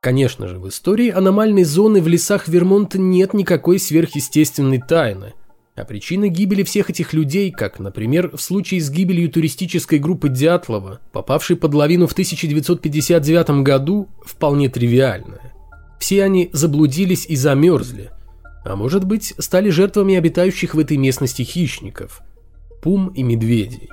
Конечно 0.00 0.48
же, 0.48 0.58
в 0.58 0.68
истории 0.68 1.10
аномальной 1.10 1.64
зоны 1.64 2.02
в 2.02 2.08
лесах 2.08 2.48
Вермонта 2.48 2.98
нет 2.98 3.32
никакой 3.32 3.78
сверхъестественной 3.78 4.80
тайны– 4.80 5.32
а 5.76 5.84
причины 5.84 6.28
гибели 6.28 6.62
всех 6.62 6.90
этих 6.90 7.12
людей, 7.12 7.50
как, 7.50 7.80
например, 7.80 8.36
в 8.36 8.40
случае 8.40 8.80
с 8.80 8.90
гибелью 8.90 9.28
туристической 9.28 9.98
группы 9.98 10.28
Дятлова, 10.28 11.00
попавшей 11.12 11.56
под 11.56 11.74
лавину 11.74 12.06
в 12.06 12.12
1959 12.12 13.62
году, 13.62 14.08
вполне 14.24 14.68
тривиальная. 14.68 15.52
Все 15.98 16.22
они 16.22 16.50
заблудились 16.52 17.26
и 17.26 17.34
замерзли, 17.34 18.10
а 18.64 18.76
может 18.76 19.04
быть, 19.04 19.34
стали 19.38 19.70
жертвами 19.70 20.14
обитающих 20.14 20.74
в 20.74 20.78
этой 20.78 20.96
местности 20.96 21.42
хищников– 21.42 22.22
пум 22.82 23.08
и 23.08 23.22
медведей. 23.22 23.88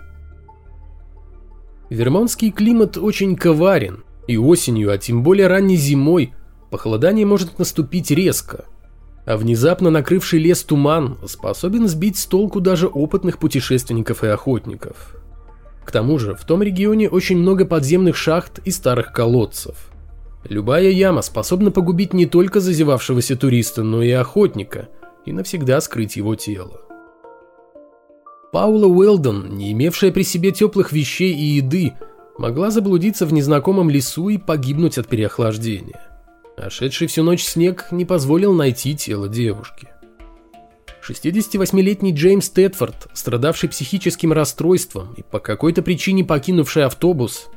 Вермонтский 1.89 2.51
климат 2.51 2.97
очень 2.97 3.35
коварен, 3.35 4.03
И 4.27 4.37
осенью, 4.37 4.91
а 4.91 4.97
тем 4.97 5.23
более 5.23 5.47
ранней 5.47 5.77
зимой, 5.77 6.33
похолодание 6.69 7.25
может 7.25 7.57
наступить 7.57 8.11
резко. 8.11 8.65
А 9.25 9.37
внезапно 9.37 9.89
накрывший 9.89 10.39
лес 10.39 10.63
туман 10.63 11.17
способен 11.27 11.87
сбить 11.87 12.17
с 12.17 12.25
толку 12.25 12.59
даже 12.59 12.87
опытных 12.87 13.37
путешественников 13.37 14.23
и 14.23 14.27
охотников. 14.27 15.15
К 15.85 15.91
тому 15.91 16.17
же, 16.19 16.35
в 16.35 16.45
том 16.45 16.63
регионе 16.63 17.09
очень 17.09 17.37
много 17.37 17.65
подземных 17.65 18.15
шахт 18.15 18.59
и 18.65 18.71
старых 18.71 19.11
колодцев. 19.11 19.91
Любая 20.47 20.89
яма 20.89 21.21
способна 21.21 21.71
погубить 21.71 22.13
не 22.13 22.25
только 22.25 22.59
зазевавшегося 22.59 23.35
туриста, 23.35 23.83
но 23.83 24.01
и 24.01 24.11
охотника, 24.11 24.89
и 25.25 25.31
навсегда 25.31 25.81
скрыть 25.81 26.15
его 26.15 26.35
тело. 26.35 26.81
Паула 28.51 28.87
Уэлдон, 28.87 29.55
не 29.55 29.71
имевшая 29.71 30.11
при 30.11 30.23
себе 30.23 30.51
теплых 30.51 30.91
вещей 30.91 31.33
и 31.33 31.43
еды, 31.43 31.93
могла 32.37 32.69
заблудиться 32.71 33.25
в 33.25 33.33
незнакомом 33.33 33.89
лесу 33.89 34.29
и 34.29 34.37
погибнуть 34.37 34.97
от 34.97 35.07
переохлаждения. 35.07 36.10
А 36.61 36.69
шедший 36.69 37.07
всю 37.07 37.23
ночь 37.23 37.43
снег 37.43 37.87
не 37.89 38.05
позволил 38.05 38.53
найти 38.53 38.95
тело 38.95 39.27
девушки. 39.27 39.87
68-летний 41.03 42.13
Джеймс 42.13 42.51
Тетфорд, 42.51 43.07
страдавший 43.13 43.67
психическим 43.67 44.31
расстройством 44.31 45.15
и 45.17 45.23
по 45.23 45.39
какой-то 45.39 45.81
причине 45.81 46.23
покинувший 46.23 46.85
автобус, 46.85 47.49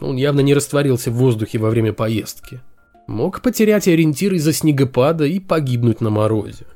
он 0.00 0.14
явно 0.14 0.40
не 0.42 0.54
растворился 0.54 1.10
в 1.10 1.14
воздухе 1.14 1.58
во 1.58 1.70
время 1.70 1.92
поездки, 1.92 2.60
мог 3.08 3.42
потерять 3.42 3.88
ориентир 3.88 4.34
из-за 4.34 4.52
снегопада 4.52 5.24
и 5.24 5.40
погибнуть 5.40 6.00
на 6.00 6.10
морозе. 6.10 6.66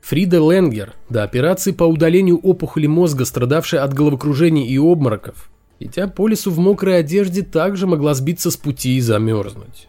Фрида 0.00 0.38
Ленгер, 0.38 0.94
до 1.10 1.24
операции 1.24 1.72
по 1.72 1.84
удалению 1.84 2.38
опухоли 2.38 2.86
мозга, 2.86 3.26
страдавшая 3.26 3.82
от 3.82 3.92
головокружений 3.92 4.66
и 4.66 4.78
обмороков, 4.78 5.50
идя 5.78 6.08
по 6.08 6.26
лесу 6.26 6.50
в 6.50 6.58
мокрой 6.58 7.00
одежде, 7.00 7.42
также 7.42 7.86
могла 7.86 8.14
сбиться 8.14 8.50
с 8.50 8.56
пути 8.56 8.96
и 8.96 9.00
замерзнуть. 9.02 9.88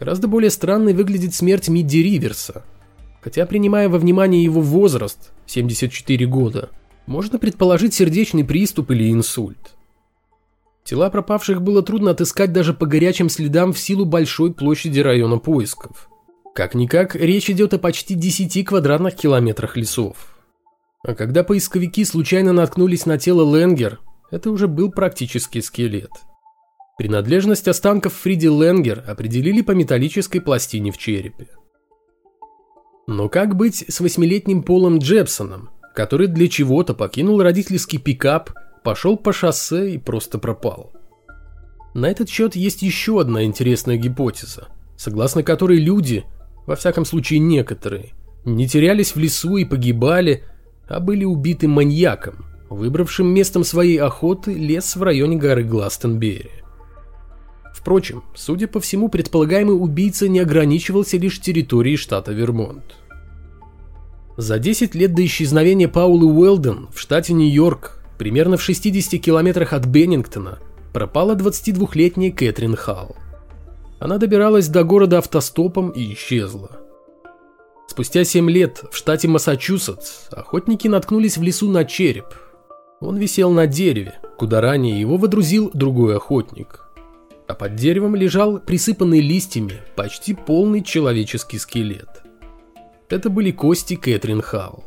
Гораздо 0.00 0.28
более 0.28 0.50
странной 0.50 0.94
выглядит 0.94 1.34
смерть 1.34 1.68
Мидди 1.68 1.98
Риверса. 1.98 2.64
Хотя, 3.20 3.44
принимая 3.44 3.90
во 3.90 3.98
внимание 3.98 4.42
его 4.42 4.62
возраст, 4.62 5.30
74 5.44 6.24
года, 6.24 6.70
можно 7.04 7.38
предположить 7.38 7.92
сердечный 7.92 8.42
приступ 8.42 8.92
или 8.92 9.12
инсульт. 9.12 9.76
Тела 10.84 11.10
пропавших 11.10 11.60
было 11.60 11.82
трудно 11.82 12.12
отыскать 12.12 12.50
даже 12.50 12.72
по 12.72 12.86
горячим 12.86 13.28
следам 13.28 13.74
в 13.74 13.78
силу 13.78 14.06
большой 14.06 14.54
площади 14.54 15.00
района 15.00 15.36
поисков. 15.36 16.08
Как-никак, 16.54 17.14
речь 17.14 17.50
идет 17.50 17.74
о 17.74 17.78
почти 17.78 18.14
10 18.14 18.66
квадратных 18.66 19.14
километрах 19.16 19.76
лесов. 19.76 20.38
А 21.02 21.14
когда 21.14 21.44
поисковики 21.44 22.06
случайно 22.06 22.54
наткнулись 22.54 23.04
на 23.04 23.18
тело 23.18 23.54
Ленгер, 23.54 24.00
это 24.30 24.50
уже 24.50 24.66
был 24.66 24.90
практически 24.90 25.60
скелет. 25.60 26.10
Принадлежность 27.00 27.66
останков 27.66 28.12
Фриди 28.12 28.48
Ленгер 28.48 29.02
определили 29.06 29.62
по 29.62 29.70
металлической 29.70 30.38
пластине 30.38 30.92
в 30.92 30.98
черепе. 30.98 31.46
Но 33.06 33.30
как 33.30 33.56
быть 33.56 33.86
с 33.88 34.00
восьмилетним 34.00 34.62
Полом 34.62 34.98
Джепсоном, 34.98 35.70
который 35.94 36.26
для 36.26 36.46
чего-то 36.46 36.92
покинул 36.92 37.40
родительский 37.40 37.98
пикап, 37.98 38.50
пошел 38.84 39.16
по 39.16 39.32
шоссе 39.32 39.92
и 39.92 39.96
просто 39.96 40.36
пропал? 40.36 40.92
На 41.94 42.04
этот 42.04 42.28
счет 42.28 42.54
есть 42.54 42.82
еще 42.82 43.18
одна 43.18 43.44
интересная 43.44 43.96
гипотеза, 43.96 44.68
согласно 44.98 45.42
которой 45.42 45.78
люди– 45.78 46.26
во 46.66 46.76
всяком 46.76 47.06
случае 47.06 47.38
некоторые, 47.38 48.10
не 48.44 48.68
терялись 48.68 49.14
в 49.14 49.18
лесу 49.18 49.56
и 49.56 49.64
погибали, 49.64 50.44
а 50.86 51.00
были 51.00 51.24
убиты 51.24 51.66
маньяком, 51.66 52.44
выбравшим 52.68 53.26
местом 53.26 53.64
своей 53.64 53.96
охоты 53.96 54.52
лес 54.52 54.96
в 54.96 55.02
районе 55.02 55.38
горы 55.38 55.64
Гластенберри. 55.64 56.59
Впрочем, 57.80 58.22
судя 58.34 58.68
по 58.68 58.78
всему, 58.78 59.08
предполагаемый 59.08 59.74
убийца 59.74 60.28
не 60.28 60.40
ограничивался 60.40 61.16
лишь 61.16 61.40
территорией 61.40 61.96
штата 61.96 62.30
Вермонт. 62.30 62.96
За 64.36 64.58
10 64.58 64.94
лет 64.94 65.14
до 65.14 65.24
исчезновения 65.24 65.88
Паулы 65.88 66.26
Уэлден 66.26 66.88
в 66.92 67.00
штате 67.00 67.32
Нью-Йорк, 67.32 68.02
примерно 68.18 68.58
в 68.58 68.62
60 68.62 69.18
километрах 69.18 69.72
от 69.72 69.86
Беннингтона, 69.86 70.58
пропала 70.92 71.34
22-летняя 71.34 72.30
Кэтрин 72.30 72.76
Халл. 72.76 73.16
Она 73.98 74.18
добиралась 74.18 74.68
до 74.68 74.84
города 74.84 75.16
автостопом 75.16 75.88
и 75.88 76.12
исчезла. 76.12 76.80
Спустя 77.88 78.24
7 78.24 78.50
лет 78.50 78.82
в 78.92 78.96
штате 78.96 79.26
Массачусетс 79.26 80.28
охотники 80.30 80.86
наткнулись 80.86 81.38
в 81.38 81.42
лесу 81.42 81.70
на 81.70 81.86
череп. 81.86 82.26
Он 83.00 83.16
висел 83.16 83.50
на 83.52 83.66
дереве, 83.66 84.20
куда 84.36 84.60
ранее 84.60 85.00
его 85.00 85.16
водрузил 85.16 85.70
другой 85.72 86.16
охотник. 86.16 86.89
А 87.50 87.54
под 87.54 87.74
деревом 87.74 88.14
лежал 88.14 88.60
присыпанный 88.60 89.20
листьями 89.20 89.80
почти 89.96 90.34
полный 90.34 90.84
человеческий 90.84 91.58
скелет. 91.58 92.22
Это 93.08 93.28
были 93.28 93.50
кости 93.50 93.96
Кэтрин 93.96 94.40
Халл. 94.40 94.84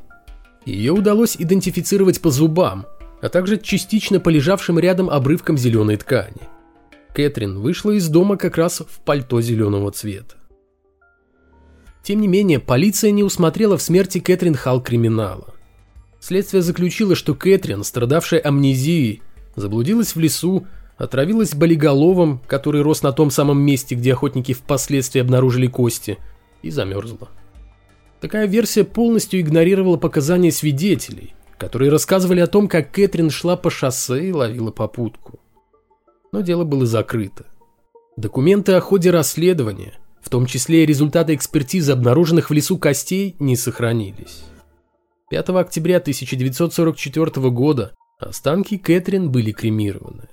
Ее 0.66 0.94
удалось 0.94 1.36
идентифицировать 1.38 2.22
по 2.22 2.32
зубам, 2.32 2.86
а 3.22 3.28
также 3.28 3.58
частично 3.58 4.22
полежавшим 4.22 4.80
рядом 4.80 5.10
обрывкам 5.10 5.58
зеленой 5.58 5.98
ткани. 5.98 6.40
Кэтрин 7.14 7.60
вышла 7.60 7.92
из 7.92 8.08
дома 8.08 8.38
как 8.38 8.56
раз 8.56 8.80
в 8.80 9.02
пальто 9.02 9.42
зеленого 9.42 9.92
цвета. 9.92 10.36
Тем 12.02 12.22
не 12.22 12.30
менее, 12.30 12.62
полиция 12.62 13.12
не 13.12 13.24
усмотрела 13.24 13.78
в 13.78 13.82
смерти 13.82 14.22
Кэтрин 14.22 14.56
Халл 14.56 14.82
криминала. 14.82 15.54
Следствие 16.22 16.64
заключило, 16.64 17.16
что 17.16 17.36
Кэтрин, 17.36 17.84
страдавшая 17.84 18.40
амнезией, 18.40 19.22
заблудилась 19.58 20.16
в 20.16 20.20
лесу, 20.22 20.66
отравилась 20.98 21.56
болиголовом, 21.56 22.42
который 22.48 22.82
рос 22.82 23.04
на 23.04 23.12
том 23.12 23.32
самом 23.32 23.62
месте, 23.62 23.96
где 23.96 24.14
охотники 24.14 24.54
впоследствии 24.54 25.22
обнаружили 25.22 25.68
кости, 25.68 26.18
и 26.62 26.70
замерзла. 26.70 27.30
Такая 28.22 28.48
версия 28.48 28.84
полностью 28.84 29.42
игнорировала 29.42 29.98
показания 29.98 30.52
свидетелей, 30.52 31.34
которые 31.58 31.92
рассказывали 31.92 32.40
о 32.40 32.48
том, 32.48 32.68
как 32.68 32.92
Кэтрин 32.92 33.30
шла 33.30 33.58
по 33.58 33.70
шоссе 33.70 34.30
и 34.30 34.32
ловила 34.32 34.72
попутку 34.72 35.40
но 36.34 36.42
дело 36.42 36.66
было 36.66 36.86
закрыто. 36.86 37.46
Документы 38.18 38.74
о 38.74 38.82
ходе 38.82 39.12
расследования, 39.12 39.94
в 40.20 40.30
том 40.30 40.48
числе 40.48 40.84
и 40.84 40.86
результаты 40.86 41.36
экспертизы 41.36 41.92
обнаруженных 41.92 42.50
в 42.50 42.54
лесу 42.54 42.78
костей, 42.78 43.36
не 43.40 43.56
сохранились. 43.56 44.44
5 45.30 45.50
октября 45.50 45.98
1944 45.98 47.50
года 47.52 47.94
останки 48.20 48.78
Кэтрин 48.78 49.32
были 49.32 49.52
кремированы. 49.52 50.28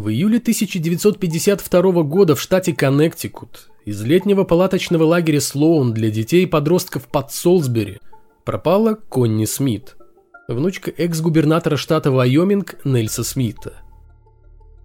В 0.00 0.08
июле 0.08 0.38
1952 0.38 2.02
года 2.04 2.34
в 2.34 2.40
штате 2.40 2.72
Коннектикут 2.72 3.68
из 3.84 4.00
летнего 4.02 4.44
палаточного 4.44 5.04
лагеря 5.04 5.42
Слоун 5.42 5.92
для 5.92 6.10
детей 6.10 6.44
и 6.44 6.46
подростков 6.46 7.06
под 7.06 7.30
Солсбери 7.32 7.98
пропала 8.46 8.94
Конни 8.94 9.44
Смит– 9.44 9.96
внучка 10.48 10.90
экс-губернатора 10.90 11.76
штата 11.76 12.10
Вайоминг 12.10 12.76
Нельса 12.82 13.22
Смита. 13.22 13.74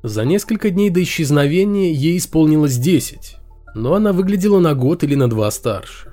За 0.03 0.25
несколько 0.25 0.69
дней 0.69 0.89
до 0.89 1.01
исчезновения 1.01 1.93
ей 1.93 2.17
исполнилось 2.17 2.75
10, 2.75 3.37
но 3.73 3.93
она 3.93 4.11
выглядела 4.11 4.59
на 4.59 4.73
год 4.73 5.05
или 5.05 5.15
на 5.15 5.29
два 5.29 5.49
старше. 5.49 6.11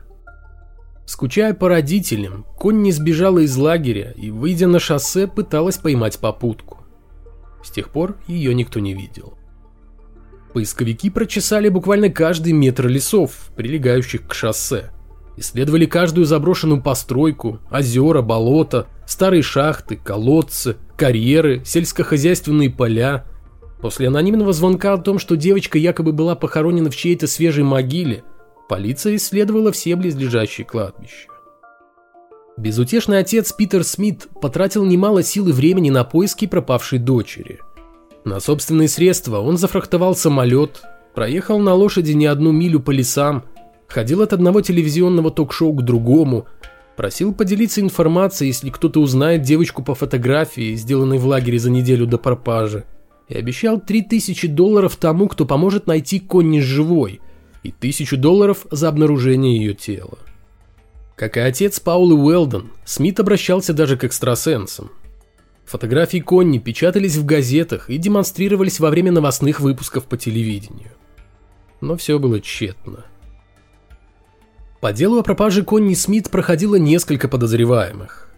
Скучая 1.07 1.55
по 1.55 1.69
родителям, 1.69 2.47
Конни 2.57 2.93
сбежала 2.93 3.41
из 3.41 3.57
лагеря 3.57 4.15
и, 4.17 4.31
выйдя 4.31 4.69
на 4.69 4.79
шоссе, 4.79 5.27
пыталась 5.27 5.79
поймать 5.79 6.21
попутку. 6.21 6.82
С 7.63 7.71
тех 7.71 7.91
пор 7.91 8.17
ее 8.27 8.55
никто 8.55 8.81
не 8.81 8.95
видел. 8.95 9.35
Поисковики 10.53 11.11
прочесали 11.11 11.69
буквально 11.69 12.11
каждый 12.11 12.53
метр 12.53 12.87
лесов, 12.87 13.53
прилегающих 13.57 14.27
к 14.27 14.35
шоссе– 14.35 14.91
Исследовали 15.37 15.87
каждую 15.87 16.27
заброшенную 16.27 16.83
постройку, 16.83 17.61
озера, 17.71 18.21
болота, 18.21 18.87
старые 19.07 19.43
шахты, 19.43 19.97
колодцы, 19.97 20.77
карьеры, 20.97 21.63
сельскохозяйственные 21.65 22.71
поля. 22.71 23.25
После 23.81 24.09
анонимного 24.09 24.53
звонка 24.53 24.93
о 24.93 24.99
том, 24.99 25.19
что 25.19 25.37
девочка 25.37 25.79
якобы 25.79 26.13
была 26.13 26.37
похоронена 26.37 26.91
в 26.91 26.97
чьей-то 26.97 27.27
свежей 27.27 27.65
могиле, 27.65 28.25
полиция 28.69 29.17
исследовала 29.17 29.73
все 29.73 29.97
близлежащие 29.97 30.67
кладбища. 30.67 31.29
Безутешный 32.57 33.19
отец 33.19 33.53
Питер 33.53 33.85
Смит 33.85 34.29
потратил 34.41 34.85
немало 34.85 35.23
сил 35.23 35.49
и 35.49 35.53
времени 35.53 35.91
на 35.91 36.05
поиски 36.05 36.47
пропавшей 36.47 36.99
дочери. 36.99 37.61
На 38.25 38.41
собственные 38.41 38.89
средства 38.89 39.41
он 39.41 39.57
зафрахтовал 39.57 40.15
самолет, 40.15 40.83
проехал 41.15 41.59
на 41.59 41.75
лошади 41.75 42.13
не 42.13 42.27
одну 42.27 42.53
милю 42.53 42.81
по 42.81 42.91
лесам, 42.91 43.45
Ходил 43.93 44.23
от 44.23 44.33
одного 44.33 44.63
телевизионного 44.63 45.31
ток-шоу 45.31 45.75
к 45.75 45.83
другому, 45.83 46.47
просил 46.97 47.35
поделиться 47.35 47.83
информацией, 47.83 48.49
если 48.49 48.71
кто-то 48.71 49.01
узнает 49.01 49.43
девочку 49.43 49.85
по 49.85 49.95
фотографии, 49.95 50.75
сделанной 50.77 51.19
в 51.19 51.27
лагере 51.27 51.59
за 51.59 51.71
неделю 51.71 52.07
до 52.07 52.17
пропажи, 52.17 52.85
и 53.29 53.37
обещал 53.37 53.79
3000 53.79 54.49
долларов 54.49 54.97
тому, 54.97 55.29
кто 55.29 55.45
поможет 55.45 55.87
найти 55.87 56.21
Конни 56.21 56.61
живой, 56.61 57.21
и 57.63 57.69
1000 57.69 58.17
долларов 58.17 58.67
за 58.71 58.89
обнаружение 58.89 59.59
ее 59.59 59.75
тела. 59.75 60.17
Как 61.23 61.37
и 61.37 61.41
отец 61.41 61.79
Паулы 61.79 62.17
Уэлдон, 62.17 62.73
Смит 62.85 63.21
обращался 63.21 63.73
даже 63.73 63.97
к 63.97 64.03
экстрасенсам. 64.03 64.91
Фотографии 65.67 66.19
Конни 66.19 66.59
печатались 66.59 67.15
в 67.15 67.25
газетах 67.25 67.89
и 67.89 67.97
демонстрировались 67.97 68.81
во 68.81 68.91
время 68.91 69.13
новостных 69.13 69.61
выпусков 69.61 70.07
по 70.07 70.17
телевидению. 70.17 70.91
Но 71.81 71.97
все 71.97 72.19
было 72.19 72.41
тщетно. 72.41 73.07
По 74.81 74.93
делу 74.93 75.21
о 75.21 75.23
пропаже 75.23 75.63
Конни 75.63 75.95
Смит 75.95 76.29
проходило 76.29 76.75
несколько 76.75 77.29
подозреваемых. 77.29 78.29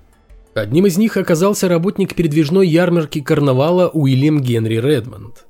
Одним 0.53 0.85
из 0.85 0.99
них 0.99 1.17
оказался 1.17 1.71
работник 1.71 2.15
передвижной 2.15 2.69
ярмарки 2.69 3.23
карнавала 3.23 3.89
Уильям 3.89 4.43
Генри 4.43 4.77
Редмонд. 4.77 5.47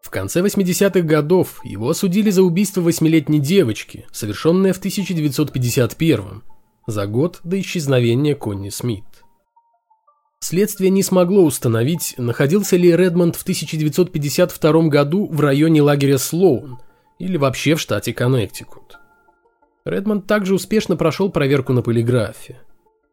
В 0.00 0.08
конце 0.08 0.40
80-х 0.40 1.02
годов 1.02 1.62
его 1.62 1.90
осудили 1.90 2.30
за 2.30 2.42
убийство 2.42 2.80
восьмилетней 2.80 3.38
девочки, 3.38 4.06
совершенное 4.12 4.72
в 4.72 4.78
1951 4.78 6.42
за 6.86 7.06
год 7.06 7.40
до 7.44 7.60
исчезновения 7.60 8.34
Конни 8.34 8.70
Смит. 8.70 9.04
Следствие 10.40 10.90
не 10.90 11.02
смогло 11.02 11.44
установить, 11.44 12.14
находился 12.16 12.76
ли 12.76 12.94
Редмонд 12.96 13.36
в 13.36 13.42
1952 13.42 14.88
году 14.88 15.26
в 15.26 15.40
районе 15.40 15.82
лагеря 15.82 16.18
Слоун 16.18 16.78
или 17.18 17.36
вообще 17.36 17.74
в 17.74 17.80
штате 17.80 18.14
Коннектикут. 18.14 18.98
Редмонд 19.84 20.26
также 20.26 20.54
успешно 20.54 20.96
прошел 20.96 21.30
проверку 21.30 21.72
на 21.72 21.82
полиграфе. 21.82 22.60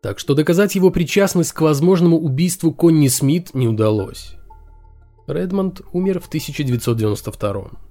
Так 0.01 0.19
что 0.19 0.36
доказать 0.36 0.75
его 0.75 0.89
причастность 0.89 1.51
к 1.51 1.62
возможному 1.62 2.17
убийству 2.17 2.73
Конни 2.73 3.08
Смит 3.08 3.53
не 3.53 3.67
удалось. 3.67 4.36
Редмонд 5.27 5.82
умер 5.91 6.21
в 6.21 6.27
1992 6.27 7.87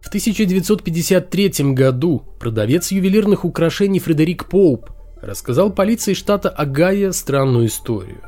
В 0.00 0.08
1953 0.08 1.72
году 1.74 2.22
продавец 2.38 2.92
ювелирных 2.92 3.44
украшений 3.44 3.98
Фредерик 3.98 4.46
Поуп 4.46 4.90
рассказал 5.20 5.70
полиции 5.72 6.14
штата 6.14 6.48
Огайо 6.48 7.12
странную 7.12 7.66
историю. 7.66 8.22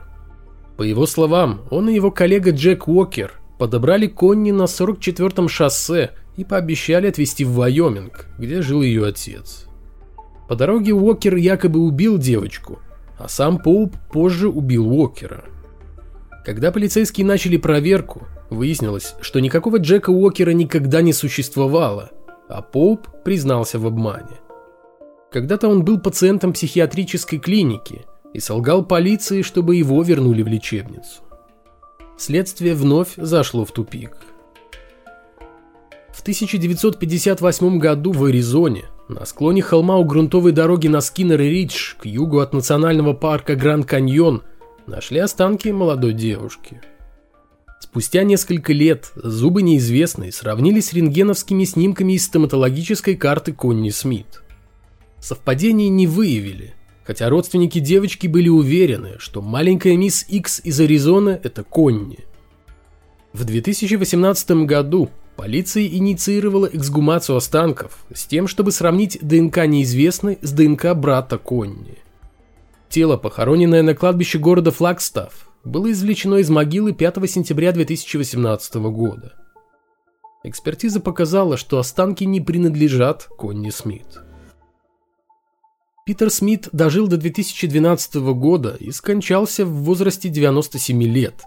По 0.77 0.83
его 0.83 1.07
словам, 1.07 1.63
он 1.71 1.89
и 1.89 1.95
его 1.95 2.11
коллега 2.11 2.51
Джек 2.51 2.89
Уокер 2.89 3.35
подобрали 3.59 4.07
Конни 4.07 4.51
на 4.51 4.63
44-м 4.63 5.49
шоссе 5.49 6.13
и 6.37 6.45
пообещали 6.45 7.07
отвезти 7.07 7.45
в 7.45 7.53
Вайоминг, 7.53 8.27
где 8.39 8.63
жил 8.63 8.83
ее 8.83 9.07
отец. 9.07 9.67
По 10.49 10.57
дороге 10.57 10.95
Уокер 10.95 11.37
якобы 11.37 11.81
убил 11.81 12.19
девочку, 12.19 12.81
а 13.19 13.29
сам 13.29 13.59
Поуп 13.59 13.95
позже 14.11 14.49
убил 14.49 14.89
Уокера. 14.89 15.45
Когда 16.45 16.73
полицейские 16.73 17.27
начали 17.27 17.59
проверку, 17.59 18.27
выяснилось, 18.51 19.15
что 19.21 19.41
никакого 19.41 19.79
Джека 19.79 20.11
Уокера 20.11 20.51
никогда 20.51 21.03
не 21.03 21.13
существовало, 21.13 22.11
а 22.49 22.63
Поуп 22.63 23.09
признался 23.25 23.79
в 23.79 23.87
обмане. 23.87 24.41
Когда-то 25.31 25.69
он 25.69 25.85
был 25.85 26.01
пациентом 26.01 26.53
психиатрической 26.53 27.39
клиники 27.39 28.05
и 28.35 28.41
солгал 28.41 28.85
полиции, 28.85 29.43
чтобы 29.43 29.77
его 29.77 30.03
вернули 30.03 30.43
в 30.43 30.49
лечебницу. 30.49 31.23
Следствие 32.19 32.75
вновь 32.75 33.15
зашло 33.17 33.65
в 33.65 33.71
тупик. 33.71 34.17
В 36.13 36.21
1958 36.21 37.79
году 37.79 38.13
в 38.13 38.25
Аризоне, 38.25 38.85
на 39.09 39.25
склоне 39.25 39.63
холма 39.63 39.97
у 39.97 40.05
грунтовой 40.05 40.53
дороги 40.53 40.89
на 40.89 40.99
Скиннер-Ридж 40.99 41.97
к 41.99 42.05
югу 42.05 42.41
от 42.41 42.53
национального 42.53 43.15
парка 43.15 43.55
Гранд-Каньон, 43.55 44.43
нашли 44.87 45.21
останки 45.21 45.69
молодой 45.69 46.13
девушки. 46.13 46.83
Спустя 47.91 48.23
несколько 48.23 48.73
лет 48.73 49.11
зубы 49.17 49.63
неизвестной 49.63 50.31
сравнили 50.31 50.79
с 50.79 50.93
рентгеновскими 50.93 51.65
снимками 51.65 52.13
из 52.13 52.25
стоматологической 52.27 53.17
карты 53.17 53.53
Конни 53.53 53.91
Смит. 53.91 54.45
Совпадений 55.19 55.89
не 55.89 56.07
выявили, 56.07 56.75
хотя 57.03 57.29
родственники 57.29 57.81
девочки 57.81 58.29
были 58.29 58.49
уверены, 58.49 59.17
что 59.19 59.43
маленькая 59.43 59.97
мисс 59.97 60.25
Икс 60.29 60.61
из 60.63 60.79
Аризоны– 60.79 61.41
это 61.43 61.65
Конни. 61.65 62.21
В 63.33 63.43
2018 63.43 64.51
году 64.67 65.11
полиция 65.35 65.85
инициировала 65.85 66.67
эксгумацию 66.67 67.35
останков 67.35 68.05
с 68.15 68.25
тем, 68.25 68.47
чтобы 68.47 68.71
сравнить 68.71 69.19
ДНК 69.21 69.67
неизвестной 69.67 70.39
с 70.43 70.53
ДНК 70.53 70.95
брата 70.95 71.39
Конни. 71.39 71.99
Тело, 72.89 73.17
похороненное 73.17 73.83
на 73.83 73.97
кладбище 73.97 74.39
города 74.39 74.71
Флагстаф, 74.71 75.50
было 75.65 75.91
извлечено 75.93 76.37
из 76.37 76.51
могилы 76.51 76.93
5 76.93 77.31
сентября 77.31 77.73
2018 77.73 78.75
года. 78.77 79.35
Экспертиза 80.43 81.01
показала, 81.01 81.57
что 81.57 81.79
останки 81.79 82.25
не 82.25 82.41
принадлежат 82.41 83.29
Конни 83.39 83.71
Смит. 83.71 84.07
Питер 86.07 86.31
Смит 86.31 86.69
дожил 86.73 87.07
до 87.09 87.19
2012 87.19 88.15
года 88.33 88.77
и 88.81 88.91
скончался 88.91 89.67
в 89.67 89.83
возрасте 89.83 90.29
97 90.29 91.03
лет, 91.03 91.45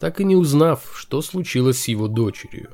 так 0.00 0.20
и 0.20 0.24
не 0.24 0.36
узнав, 0.36 0.92
что 0.94 1.20
случилось 1.20 1.82
с 1.82 1.88
его 1.88 2.06
дочерью. 2.06 2.70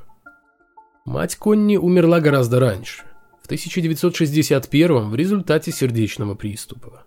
Мать 1.03 1.35
Конни 1.35 1.77
умерла 1.77 2.19
гораздо 2.19 2.59
раньше, 2.59 3.03
в 3.41 3.45
1961 3.45 5.09
в 5.09 5.15
результате 5.15 5.71
сердечного 5.71 6.35
приступа. 6.35 7.05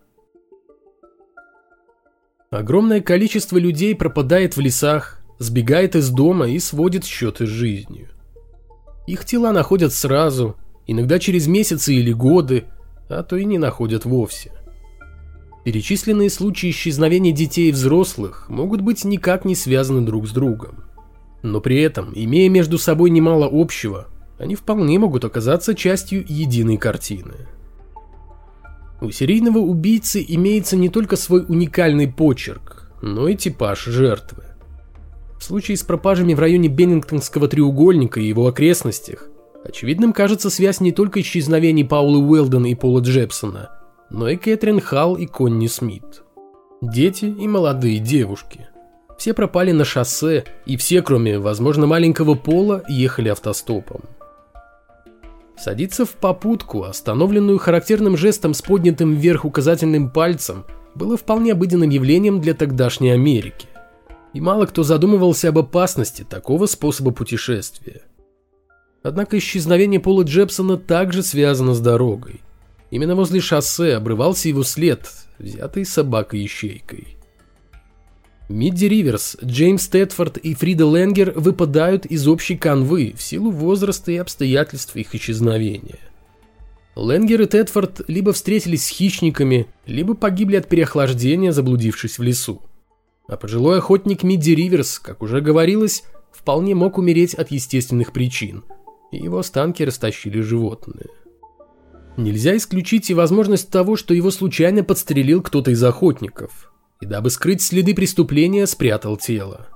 Огромное 2.50 3.02
количество 3.02 3.58
людей 3.58 3.94
пропадает 3.94 4.56
в 4.56 4.60
лесах, 4.60 5.20
сбегает 5.38 5.94
из 5.94 6.08
дома 6.08 6.48
и 6.48 6.58
сводит 6.58 7.04
счеты 7.04 7.46
с 7.46 7.50
жизнью. 7.50 8.08
Их 9.06 9.26
тела 9.26 9.52
находят 9.52 9.92
сразу, 9.92 10.56
иногда 10.86 11.18
через 11.18 11.46
месяцы 11.46 11.92
или 11.94 12.10
годы, 12.10 12.64
а 13.10 13.22
то 13.22 13.36
и 13.36 13.44
не 13.44 13.58
находят 13.58 14.06
вовсе. 14.06 14.52
Перечисленные 15.64 16.30
случаи 16.30 16.70
исчезновения 16.70 17.32
детей 17.32 17.68
и 17.68 17.72
взрослых 17.72 18.48
могут 18.48 18.80
быть 18.80 19.04
никак 19.04 19.44
не 19.44 19.54
связаны 19.54 20.00
друг 20.00 20.26
с 20.26 20.30
другом. 20.30 20.84
Но 21.42 21.60
при 21.60 21.82
этом, 21.82 22.12
имея 22.14 22.48
между 22.48 22.78
собой 22.78 23.10
немало 23.10 23.46
общего, 23.50 24.08
они 24.38 24.54
вполне 24.54 24.98
могут 24.98 25.26
оказаться 25.26 25.74
частью 25.74 26.24
единой 26.26 26.78
картины. 26.78 27.46
У 29.00 29.10
серийного 29.10 29.58
убийцы 29.58 30.24
имеется 30.26 30.76
не 30.76 30.88
только 30.88 31.16
свой 31.16 31.44
уникальный 31.46 32.08
почерк, 32.08 32.90
но 33.00 33.28
и 33.28 33.36
типаж 33.36 33.84
жертвы. 33.84 34.44
В 35.38 35.44
случае 35.44 35.76
с 35.76 35.82
пропажами 35.82 36.34
в 36.34 36.40
районе 36.40 36.68
Беннингтонского 36.68 37.48
треугольника 37.48 38.20
и 38.20 38.26
его 38.26 38.48
окрестностях 38.48 39.28
Очевидным 39.64 40.12
кажется 40.12 40.50
связь 40.50 40.80
не 40.80 40.92
только 40.92 41.20
исчезновений 41.20 41.84
Паула 41.84 42.18
Уэлдена 42.18 42.66
и 42.66 42.74
Пола 42.74 43.00
Джепсона, 43.00 43.70
но 44.08 44.28
и 44.28 44.36
Кэтрин 44.36 44.80
Халл 44.80 45.16
и 45.16 45.26
Конни 45.26 45.66
Смит. 45.66 46.22
Дети 46.80 47.26
и 47.26 47.48
молодые 47.48 47.98
девушки. 47.98 48.68
Все 49.18 49.34
пропали 49.34 49.72
на 49.72 49.84
шоссе, 49.84 50.44
и 50.64 50.76
все, 50.76 51.02
кроме, 51.02 51.38
возможно, 51.38 51.86
маленького 51.86 52.34
Пола, 52.34 52.84
ехали 52.88 53.28
автостопом. 53.28 54.02
Садиться 55.58 56.06
в 56.06 56.12
попутку, 56.12 56.84
остановленную 56.84 57.58
характерным 57.58 58.16
жестом 58.16 58.54
с 58.54 58.62
поднятым 58.62 59.14
вверх 59.14 59.44
указательным 59.44 60.10
пальцем, 60.10 60.64
было 60.94 61.16
вполне 61.16 61.52
обыденным 61.52 61.90
явлением 61.90 62.40
для 62.40 62.54
тогдашней 62.54 63.10
Америки. 63.10 63.66
И 64.34 64.40
мало 64.40 64.66
кто 64.66 64.84
задумывался 64.84 65.48
об 65.48 65.58
опасности 65.58 66.24
такого 66.28 66.66
способа 66.66 67.10
путешествия. 67.10 68.02
Однако 69.02 69.38
исчезновение 69.38 70.00
Пола 70.00 70.22
Джепсона 70.22 70.76
также 70.76 71.22
связано 71.22 71.74
с 71.74 71.80
дорогой. 71.80 72.40
Именно 72.90 73.16
возле 73.16 73.40
шоссе 73.40 73.94
обрывался 73.94 74.48
его 74.48 74.62
след, 74.62 75.08
взятый 75.38 75.84
собакой-ищейкой. 75.84 77.17
Мидди 78.48 78.86
Риверс, 78.86 79.36
Джеймс 79.44 79.88
Тетфорд 79.88 80.38
и 80.38 80.54
Фрида 80.54 80.84
Ленгер 80.84 81.32
выпадают 81.36 82.06
из 82.06 82.26
общей 82.26 82.56
канвы 82.56 83.14
в 83.16 83.22
силу 83.22 83.50
возраста 83.50 84.10
и 84.10 84.16
обстоятельств 84.16 84.96
их 84.96 85.14
исчезновения. 85.14 85.98
Ленгер 86.96 87.42
и 87.42 87.46
Тетфорд 87.46 88.00
либо 88.08 88.32
встретились 88.32 88.86
с 88.86 88.88
хищниками, 88.88 89.66
либо 89.86 90.14
погибли 90.14 90.56
от 90.56 90.68
переохлаждения, 90.68 91.52
заблудившись 91.52 92.18
в 92.18 92.22
лесу. 92.22 92.62
А 93.28 93.36
пожилой 93.36 93.78
охотник 93.78 94.22
Мидди 94.22 94.52
Риверс, 94.52 94.98
как 94.98 95.22
уже 95.22 95.40
говорилось, 95.40 96.02
вполне 96.32 96.74
мог 96.74 96.98
умереть 96.98 97.34
от 97.34 97.50
естественных 97.50 98.12
причин– 98.12 98.64
и 99.10 99.18
его 99.18 99.38
останки 99.38 99.82
растащили 99.82 100.40
животные. 100.40 101.06
Нельзя 102.16 102.56
исключить 102.56 103.10
и 103.10 103.14
возможность 103.14 103.70
того, 103.70 103.96
что 103.96 104.12
его 104.12 104.30
случайно 104.30 104.82
подстрелил 104.82 105.40
кто-то 105.40 105.70
из 105.70 105.82
охотников, 105.82 106.72
и 107.00 107.06
дабы 107.06 107.30
скрыть 107.30 107.62
следы 107.62 107.94
преступления, 107.94 108.66
спрятал 108.66 109.16
тело. 109.16 109.68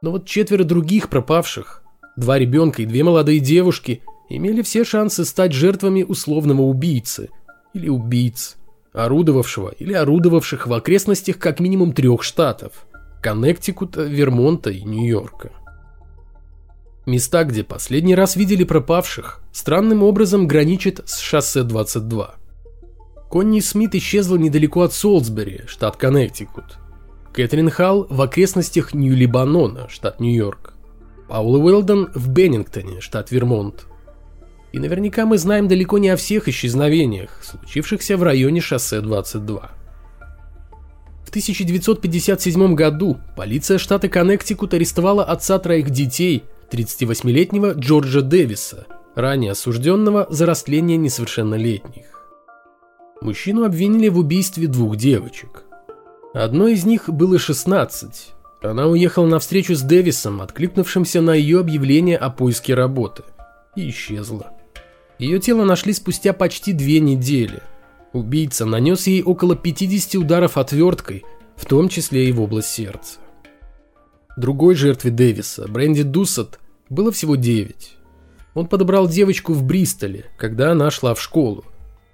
Но 0.00 0.10
вот 0.10 0.26
четверо 0.26 0.64
других 0.64 1.08
пропавших, 1.08 1.82
два 2.16 2.38
ребенка 2.38 2.82
и 2.82 2.86
две 2.86 3.04
молодые 3.04 3.40
девушки, 3.40 4.02
имели 4.28 4.62
все 4.62 4.84
шансы 4.84 5.24
стать 5.24 5.52
жертвами 5.52 6.02
условного 6.02 6.62
убийцы 6.62 7.30
или 7.74 7.88
убийц, 7.88 8.56
орудовавшего 8.92 9.70
или 9.70 9.92
орудовавших 9.92 10.66
в 10.66 10.72
окрестностях 10.72 11.38
как 11.38 11.60
минимум 11.60 11.92
трех 11.92 12.22
штатов– 12.22 12.86
Коннектикута, 13.22 14.02
Вермонта 14.02 14.70
и 14.70 14.82
Нью-Йорка. 14.82 15.52
Места, 17.06 17.44
где 17.44 17.62
последний 17.62 18.16
раз 18.16 18.34
видели 18.34 18.64
пропавших, 18.64 19.40
странным 19.52 20.02
образом 20.02 20.48
граничат 20.48 21.08
с 21.08 21.18
шоссе 21.20 21.62
22. 21.62 22.34
Конни 23.32 23.60
Смит 23.60 23.94
исчезла 23.94 24.36
недалеко 24.36 24.82
от 24.82 24.92
Солсбери, 24.92 25.62
штат 25.66 25.96
Коннектикут. 25.96 26.76
Кэтрин 27.32 27.70
Халл 27.70 28.06
в 28.10 28.20
окрестностях 28.20 28.92
Нью-Либанона, 28.92 29.88
штат 29.88 30.20
Нью-Йорк. 30.20 30.74
Паула 31.30 31.56
Уэлдон 31.56 32.10
в 32.14 32.28
Беннингтоне, 32.28 33.00
штат 33.00 33.30
Вермонт. 33.30 33.86
И 34.72 34.78
наверняка 34.78 35.24
мы 35.24 35.38
знаем 35.38 35.66
далеко 35.66 35.96
не 35.96 36.10
о 36.10 36.16
всех 36.16 36.46
исчезновениях, 36.46 37.42
случившихся 37.42 38.18
в 38.18 38.22
районе 38.22 38.60
шоссе 38.60 39.00
22. 39.00 39.70
В 41.24 41.28
1957 41.30 42.74
году 42.74 43.16
полиция 43.34 43.78
штата 43.78 44.10
Коннектикут 44.10 44.74
арестовала 44.74 45.24
отца 45.24 45.58
троих 45.58 45.88
детей, 45.88 46.44
38-летнего 46.70 47.72
Джорджа 47.72 48.20
Дэвиса, 48.20 48.86
ранее 49.14 49.52
осужденного 49.52 50.26
за 50.28 50.44
растление 50.44 50.98
несовершеннолетних. 50.98 52.11
Мужчину 53.22 53.64
обвинили 53.64 54.08
в 54.08 54.18
убийстве 54.18 54.66
двух 54.66 54.96
девочек. 54.96 55.62
Одной 56.34 56.72
из 56.72 56.84
них 56.84 57.08
было 57.08 57.38
16. 57.38 58.32
Она 58.62 58.86
уехала 58.86 59.26
на 59.26 59.38
встречу 59.38 59.76
с 59.76 59.82
Дэвисом, 59.82 60.40
откликнувшимся 60.40 61.20
на 61.20 61.32
ее 61.34 61.60
объявление 61.60 62.16
о 62.16 62.30
поиске 62.30 62.74
работы, 62.74 63.22
и 63.76 63.88
исчезла. 63.90 64.52
Ее 65.20 65.38
тело 65.38 65.64
нашли 65.64 65.92
спустя 65.92 66.32
почти 66.32 66.72
две 66.72 66.98
недели. 66.98 67.62
Убийца 68.12 68.66
нанес 68.66 69.06
ей 69.06 69.22
около 69.22 69.54
50 69.54 70.16
ударов 70.16 70.58
отверткой, 70.58 71.24
в 71.54 71.64
том 71.66 71.88
числе 71.88 72.28
и 72.28 72.32
в 72.32 72.40
область 72.40 72.68
сердца. 72.68 73.20
Другой 74.36 74.74
жертве 74.74 75.12
Дэвиса, 75.12 75.68
Бренди 75.68 76.02
Дуссет, 76.02 76.58
было 76.88 77.12
всего 77.12 77.36
9. 77.36 77.96
Он 78.54 78.66
подобрал 78.66 79.08
девочку 79.08 79.52
в 79.52 79.62
Бристоле, 79.62 80.24
когда 80.36 80.72
она 80.72 80.90
шла 80.90 81.14
в 81.14 81.20
школу, 81.20 81.64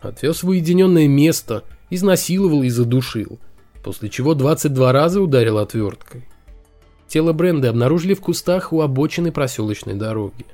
отвез 0.00 0.42
в 0.42 0.48
уединенное 0.48 1.08
место, 1.08 1.64
изнасиловал 1.90 2.62
и 2.62 2.68
задушил– 2.68 3.38
после 3.88 4.10
чего 4.10 4.34
22 4.34 4.92
раза 4.92 5.20
ударил 5.22 5.56
отверткой. 5.56 6.28
Тело 7.06 7.32
Бренды 7.32 7.68
обнаружили 7.68 8.12
в 8.12 8.20
кустах 8.20 8.70
у 8.72 8.82
обочины 8.82 9.32
проселочной 9.32 9.94
дороги. 9.94 10.44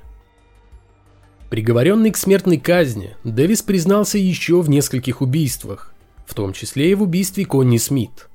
Приговоренный 1.49 2.11
к 2.11 2.17
смертной 2.17 2.57
казни, 2.57 3.17
Дэвис 3.25 3.61
признался 3.61 4.17
еще 4.17 4.61
в 4.61 4.69
нескольких 4.69 5.21
убийствах, 5.21 5.93
в 6.25 6.33
том 6.33 6.53
числе 6.53 6.91
и 6.91 6.95
в 6.95 7.03
убийстве 7.03 7.45
Конни 7.45 7.77
Смит. 7.77 8.29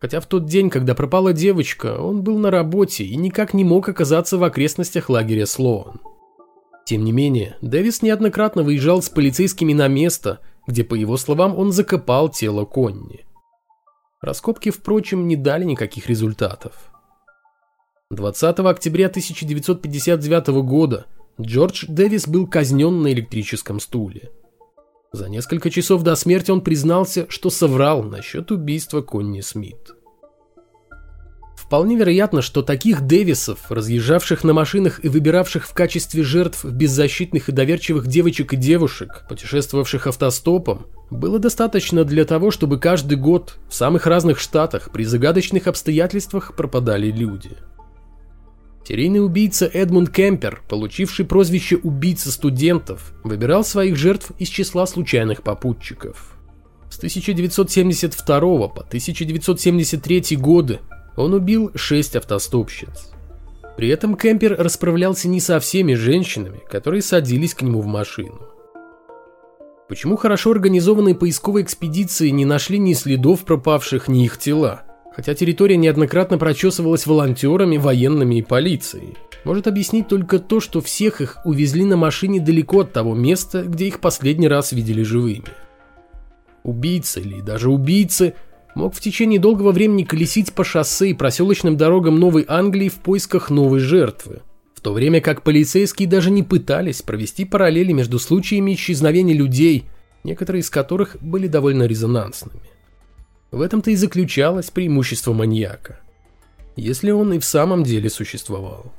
Хотя 0.00 0.20
в 0.20 0.26
тот 0.26 0.44
день, 0.44 0.68
когда 0.68 0.94
пропала 0.94 1.32
девочка, 1.32 1.98
он 1.98 2.20
был 2.20 2.38
на 2.38 2.50
работе 2.50 3.04
и 3.04 3.16
никак 3.16 3.54
не 3.54 3.64
мог 3.64 3.88
оказаться 3.88 4.36
в 4.36 4.44
окрестностях 4.44 5.08
лагеря 5.08 5.46
Слоан. 5.46 5.98
Тем 6.86 7.02
не 7.02 7.10
менее, 7.10 7.56
Дэвис 7.62 8.00
неоднократно 8.00 8.62
выезжал 8.62 9.02
с 9.02 9.08
полицейскими 9.08 9.72
на 9.72 9.88
место, 9.88 10.38
где, 10.68 10.84
по 10.84 10.94
его 10.94 11.16
словам, 11.16 11.58
он 11.58 11.72
закопал 11.72 12.28
тело 12.28 12.64
Конни. 12.64 13.26
Раскопки, 14.22 14.70
впрочем, 14.70 15.26
не 15.26 15.34
дали 15.34 15.64
никаких 15.64 16.08
результатов. 16.08 16.92
20 18.12 18.60
октября 18.60 19.06
1959 19.08 20.46
года 20.62 21.06
Джордж 21.40 21.86
Дэвис 21.88 22.28
был 22.28 22.46
казнен 22.46 23.02
на 23.02 23.12
электрическом 23.12 23.80
стуле. 23.80 24.30
За 25.10 25.28
несколько 25.28 25.70
часов 25.70 26.04
до 26.04 26.14
смерти 26.14 26.52
он 26.52 26.60
признался, 26.60 27.26
что 27.28 27.50
соврал 27.50 28.04
насчет 28.04 28.52
убийства 28.52 29.02
Конни 29.02 29.40
Смит. 29.40 29.95
Вполне 31.56 31.96
вероятно, 31.96 32.42
что 32.42 32.62
таких 32.62 33.00
Дэвисов, 33.00 33.70
разъезжавших 33.70 34.44
на 34.44 34.52
машинах 34.52 35.04
и 35.04 35.08
выбиравших 35.08 35.66
в 35.66 35.72
качестве 35.72 36.22
жертв 36.22 36.64
беззащитных 36.64 37.48
и 37.48 37.52
доверчивых 37.52 38.06
девочек 38.06 38.52
и 38.52 38.56
девушек, 38.56 39.24
путешествовавших 39.28 40.06
автостопом, 40.06 40.86
было 41.10 41.38
достаточно 41.38 42.04
для 42.04 42.24
того, 42.24 42.50
чтобы 42.50 42.78
каждый 42.78 43.16
год 43.16 43.58
в 43.68 43.74
самых 43.74 44.06
разных 44.06 44.38
штатах 44.38 44.90
при 44.92 45.04
загадочных 45.04 45.66
обстоятельствах 45.66 46.54
пропадали 46.54 47.10
люди. 47.10 47.50
Серийный 48.86 49.24
убийца 49.24 49.66
Эдмунд 49.66 50.10
Кемпер, 50.10 50.62
получивший 50.68 51.24
прозвище 51.24 51.76
«убийца 51.76 52.30
студентов», 52.30 53.14
выбирал 53.24 53.64
своих 53.64 53.96
жертв 53.96 54.30
из 54.38 54.48
числа 54.48 54.86
случайных 54.86 55.42
попутчиков. 55.42 56.36
С 56.88 56.98
1972 56.98 58.68
по 58.68 58.82
1973 58.82 60.36
годы 60.36 60.78
он 61.16 61.34
убил 61.34 61.70
6 61.74 62.16
автостопщиц. 62.16 63.10
При 63.76 63.88
этом 63.88 64.16
Кемпер 64.16 64.56
расправлялся 64.58 65.28
не 65.28 65.40
со 65.40 65.60
всеми 65.60 65.94
женщинами, 65.94 66.60
которые 66.68 67.02
садились 67.02 67.54
к 67.54 67.62
нему 67.62 67.80
в 67.80 67.86
машину. 67.86 68.40
Почему 69.88 70.16
хорошо 70.16 70.50
организованные 70.50 71.14
поисковые 71.14 71.64
экспедиции 71.64 72.30
не 72.30 72.44
нашли 72.44 72.78
ни 72.78 72.92
следов 72.94 73.44
пропавших, 73.44 74.08
ни 74.08 74.24
их 74.24 74.38
тела? 74.38 74.82
Хотя 75.14 75.34
территория 75.34 75.76
неоднократно 75.76 76.38
прочесывалась 76.38 77.06
волонтерами, 77.06 77.76
военными 77.76 78.36
и 78.36 78.42
полицией. 78.42 79.16
Может 79.44 79.66
объяснить 79.68 80.08
только 80.08 80.38
то, 80.40 80.58
что 80.58 80.80
всех 80.80 81.20
их 81.20 81.38
увезли 81.44 81.84
на 81.84 81.96
машине 81.96 82.40
далеко 82.40 82.80
от 82.80 82.92
того 82.92 83.14
места, 83.14 83.62
где 83.62 83.86
их 83.86 84.00
последний 84.00 84.48
раз 84.48 84.72
видели 84.72 85.02
живыми. 85.02 85.44
Убийца 86.64 87.20
или 87.20 87.40
даже 87.40 87.70
убийцы 87.70 88.34
мог 88.76 88.94
в 88.94 89.00
течение 89.00 89.40
долгого 89.40 89.72
времени 89.72 90.04
колесить 90.04 90.52
по 90.52 90.62
шоссе 90.62 91.10
и 91.10 91.14
проселочным 91.14 91.76
дорогам 91.76 92.20
Новой 92.20 92.44
Англии 92.46 92.88
в 92.88 93.00
поисках 93.00 93.50
новой 93.50 93.80
жертвы 93.80 94.42
то 94.86 94.92
время 94.92 95.20
как 95.20 95.42
полицейские 95.42 96.06
даже 96.06 96.30
не 96.30 96.44
пытались 96.44 97.02
провести 97.02 97.44
параллели 97.44 97.90
между 97.90 98.20
случаями 98.20 98.72
исчезновения 98.72 99.34
людей, 99.34 99.86
некоторые 100.22 100.60
из 100.60 100.70
которых 100.70 101.16
были 101.20 101.48
довольно 101.48 101.88
резонансными. 101.88 102.60
В 103.50 103.62
этом-то 103.62 103.90
и 103.90 103.96
заключалось 103.96 104.70
преимущество 104.70 105.32
маньяка, 105.32 105.98
если 106.76 107.10
он 107.10 107.32
и 107.32 107.40
в 107.40 107.44
самом 107.44 107.82
деле 107.82 108.08
существовал. 108.08 108.92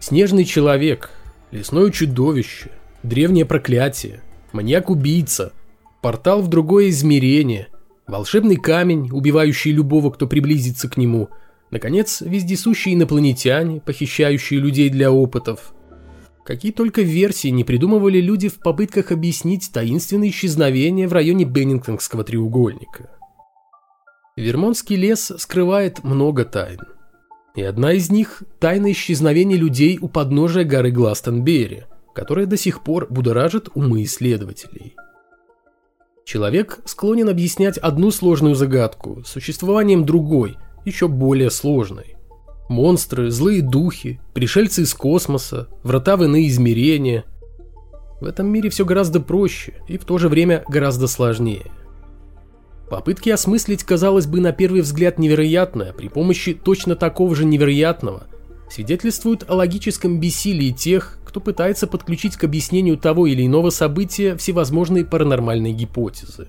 Снежный 0.00 0.44
человек, 0.44 1.10
лесное 1.52 1.88
чудовище, 1.92 2.72
древнее 3.04 3.46
проклятие, 3.46 4.24
маньяк-убийца, 4.50 5.52
портал 6.02 6.42
в 6.42 6.48
другое 6.48 6.90
измерение, 6.90 7.68
волшебный 8.06 8.56
камень, 8.56 9.08
убивающий 9.10 9.72
любого, 9.72 10.10
кто 10.10 10.26
приблизится 10.26 10.88
к 10.88 10.98
нему– 10.98 11.30
Наконец, 11.72 12.20
вездесущие 12.20 12.94
инопланетяне, 12.94 13.80
похищающие 13.80 14.60
людей 14.60 14.90
для 14.90 15.10
опытов. 15.10 15.72
Какие 16.44 16.70
только 16.70 17.00
версии 17.00 17.48
не 17.48 17.64
придумывали 17.64 18.20
люди 18.20 18.48
в 18.48 18.58
попытках 18.58 19.10
объяснить 19.10 19.70
таинственное 19.72 20.28
исчезновение 20.28 21.08
в 21.08 21.14
районе 21.14 21.46
Беннингтонского 21.46 22.24
треугольника. 22.24 23.10
Вермонтский 24.36 24.96
лес 24.96 25.32
скрывает 25.38 26.04
много 26.04 26.44
тайн. 26.44 26.80
И 27.56 27.62
одна 27.62 27.94
из 27.94 28.10
них– 28.10 28.42
тайна 28.60 28.92
исчезновения 28.92 29.56
людей 29.56 29.98
у 30.00 30.08
подножия 30.08 30.64
горы 30.64 30.90
Гластонберри, 30.90 31.84
которая 32.14 32.44
до 32.44 32.58
сих 32.58 32.82
пор 32.82 33.06
будоражит 33.08 33.70
умы 33.74 34.02
исследователей. 34.02 34.94
Человек 36.24 36.80
склонен 36.84 37.28
объяснять 37.28 37.78
одну 37.78 38.10
сложную 38.10 38.54
загадку 38.54 39.22
существованием 39.24 40.04
другой– 40.04 40.56
еще 40.84 41.08
более 41.08 41.50
сложной. 41.50 42.16
Монстры, 42.68 43.30
злые 43.30 43.62
духи, 43.62 44.20
пришельцы 44.34 44.82
из 44.82 44.94
космоса, 44.94 45.68
врата 45.82 46.16
в 46.16 46.24
иные 46.24 46.48
измерения. 46.48 47.24
В 48.20 48.24
этом 48.24 48.46
мире 48.46 48.70
все 48.70 48.84
гораздо 48.84 49.20
проще 49.20 49.74
и 49.88 49.98
в 49.98 50.04
то 50.04 50.18
же 50.18 50.28
время 50.28 50.64
гораздо 50.68 51.06
сложнее. 51.06 51.66
Попытки 52.88 53.30
осмыслить, 53.30 53.84
казалось 53.84 54.26
бы, 54.26 54.40
на 54.40 54.52
первый 54.52 54.82
взгляд 54.82 55.18
невероятное 55.18 55.92
при 55.92 56.08
помощи 56.08 56.54
точно 56.54 56.94
такого 56.94 57.34
же 57.34 57.44
невероятного 57.44 58.24
свидетельствуют 58.72 59.44
о 59.48 59.54
логическом 59.54 60.18
бессилии 60.18 60.70
тех, 60.70 61.18
кто 61.26 61.40
пытается 61.40 61.86
подключить 61.86 62.36
к 62.36 62.44
объяснению 62.44 62.96
того 62.96 63.26
или 63.26 63.46
иного 63.46 63.70
события 63.70 64.36
всевозможные 64.36 65.04
паранормальные 65.04 65.74
гипотезы. 65.74 66.48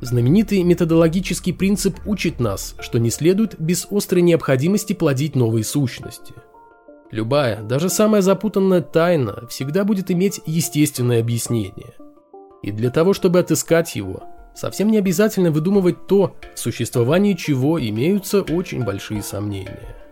Знаменитый 0.00 0.62
методологический 0.62 1.52
принцип 1.52 1.96
учит 2.06 2.38
нас, 2.38 2.76
что 2.78 2.98
не 2.98 3.10
следует 3.10 3.58
без 3.58 3.86
острой 3.90 4.22
необходимости 4.22 4.92
плодить 4.92 5.34
новые 5.34 5.64
сущности. 5.64 6.34
Любая, 7.10 7.62
даже 7.62 7.88
самая 7.88 8.20
запутанная 8.20 8.82
тайна 8.82 9.46
всегда 9.48 9.84
будет 9.84 10.10
иметь 10.10 10.40
естественное 10.46 11.20
объяснение. 11.20 11.94
И 12.62 12.70
для 12.70 12.90
того, 12.90 13.14
чтобы 13.14 13.38
отыскать 13.38 13.96
его, 13.96 14.24
совсем 14.54 14.90
не 14.90 14.98
обязательно 14.98 15.50
выдумывать 15.50 16.06
то, 16.06 16.36
в 16.54 16.58
существовании 16.58 17.32
чего 17.32 17.80
имеются 17.80 18.42
очень 18.42 18.84
большие 18.84 19.22
сомнения. 19.22 20.07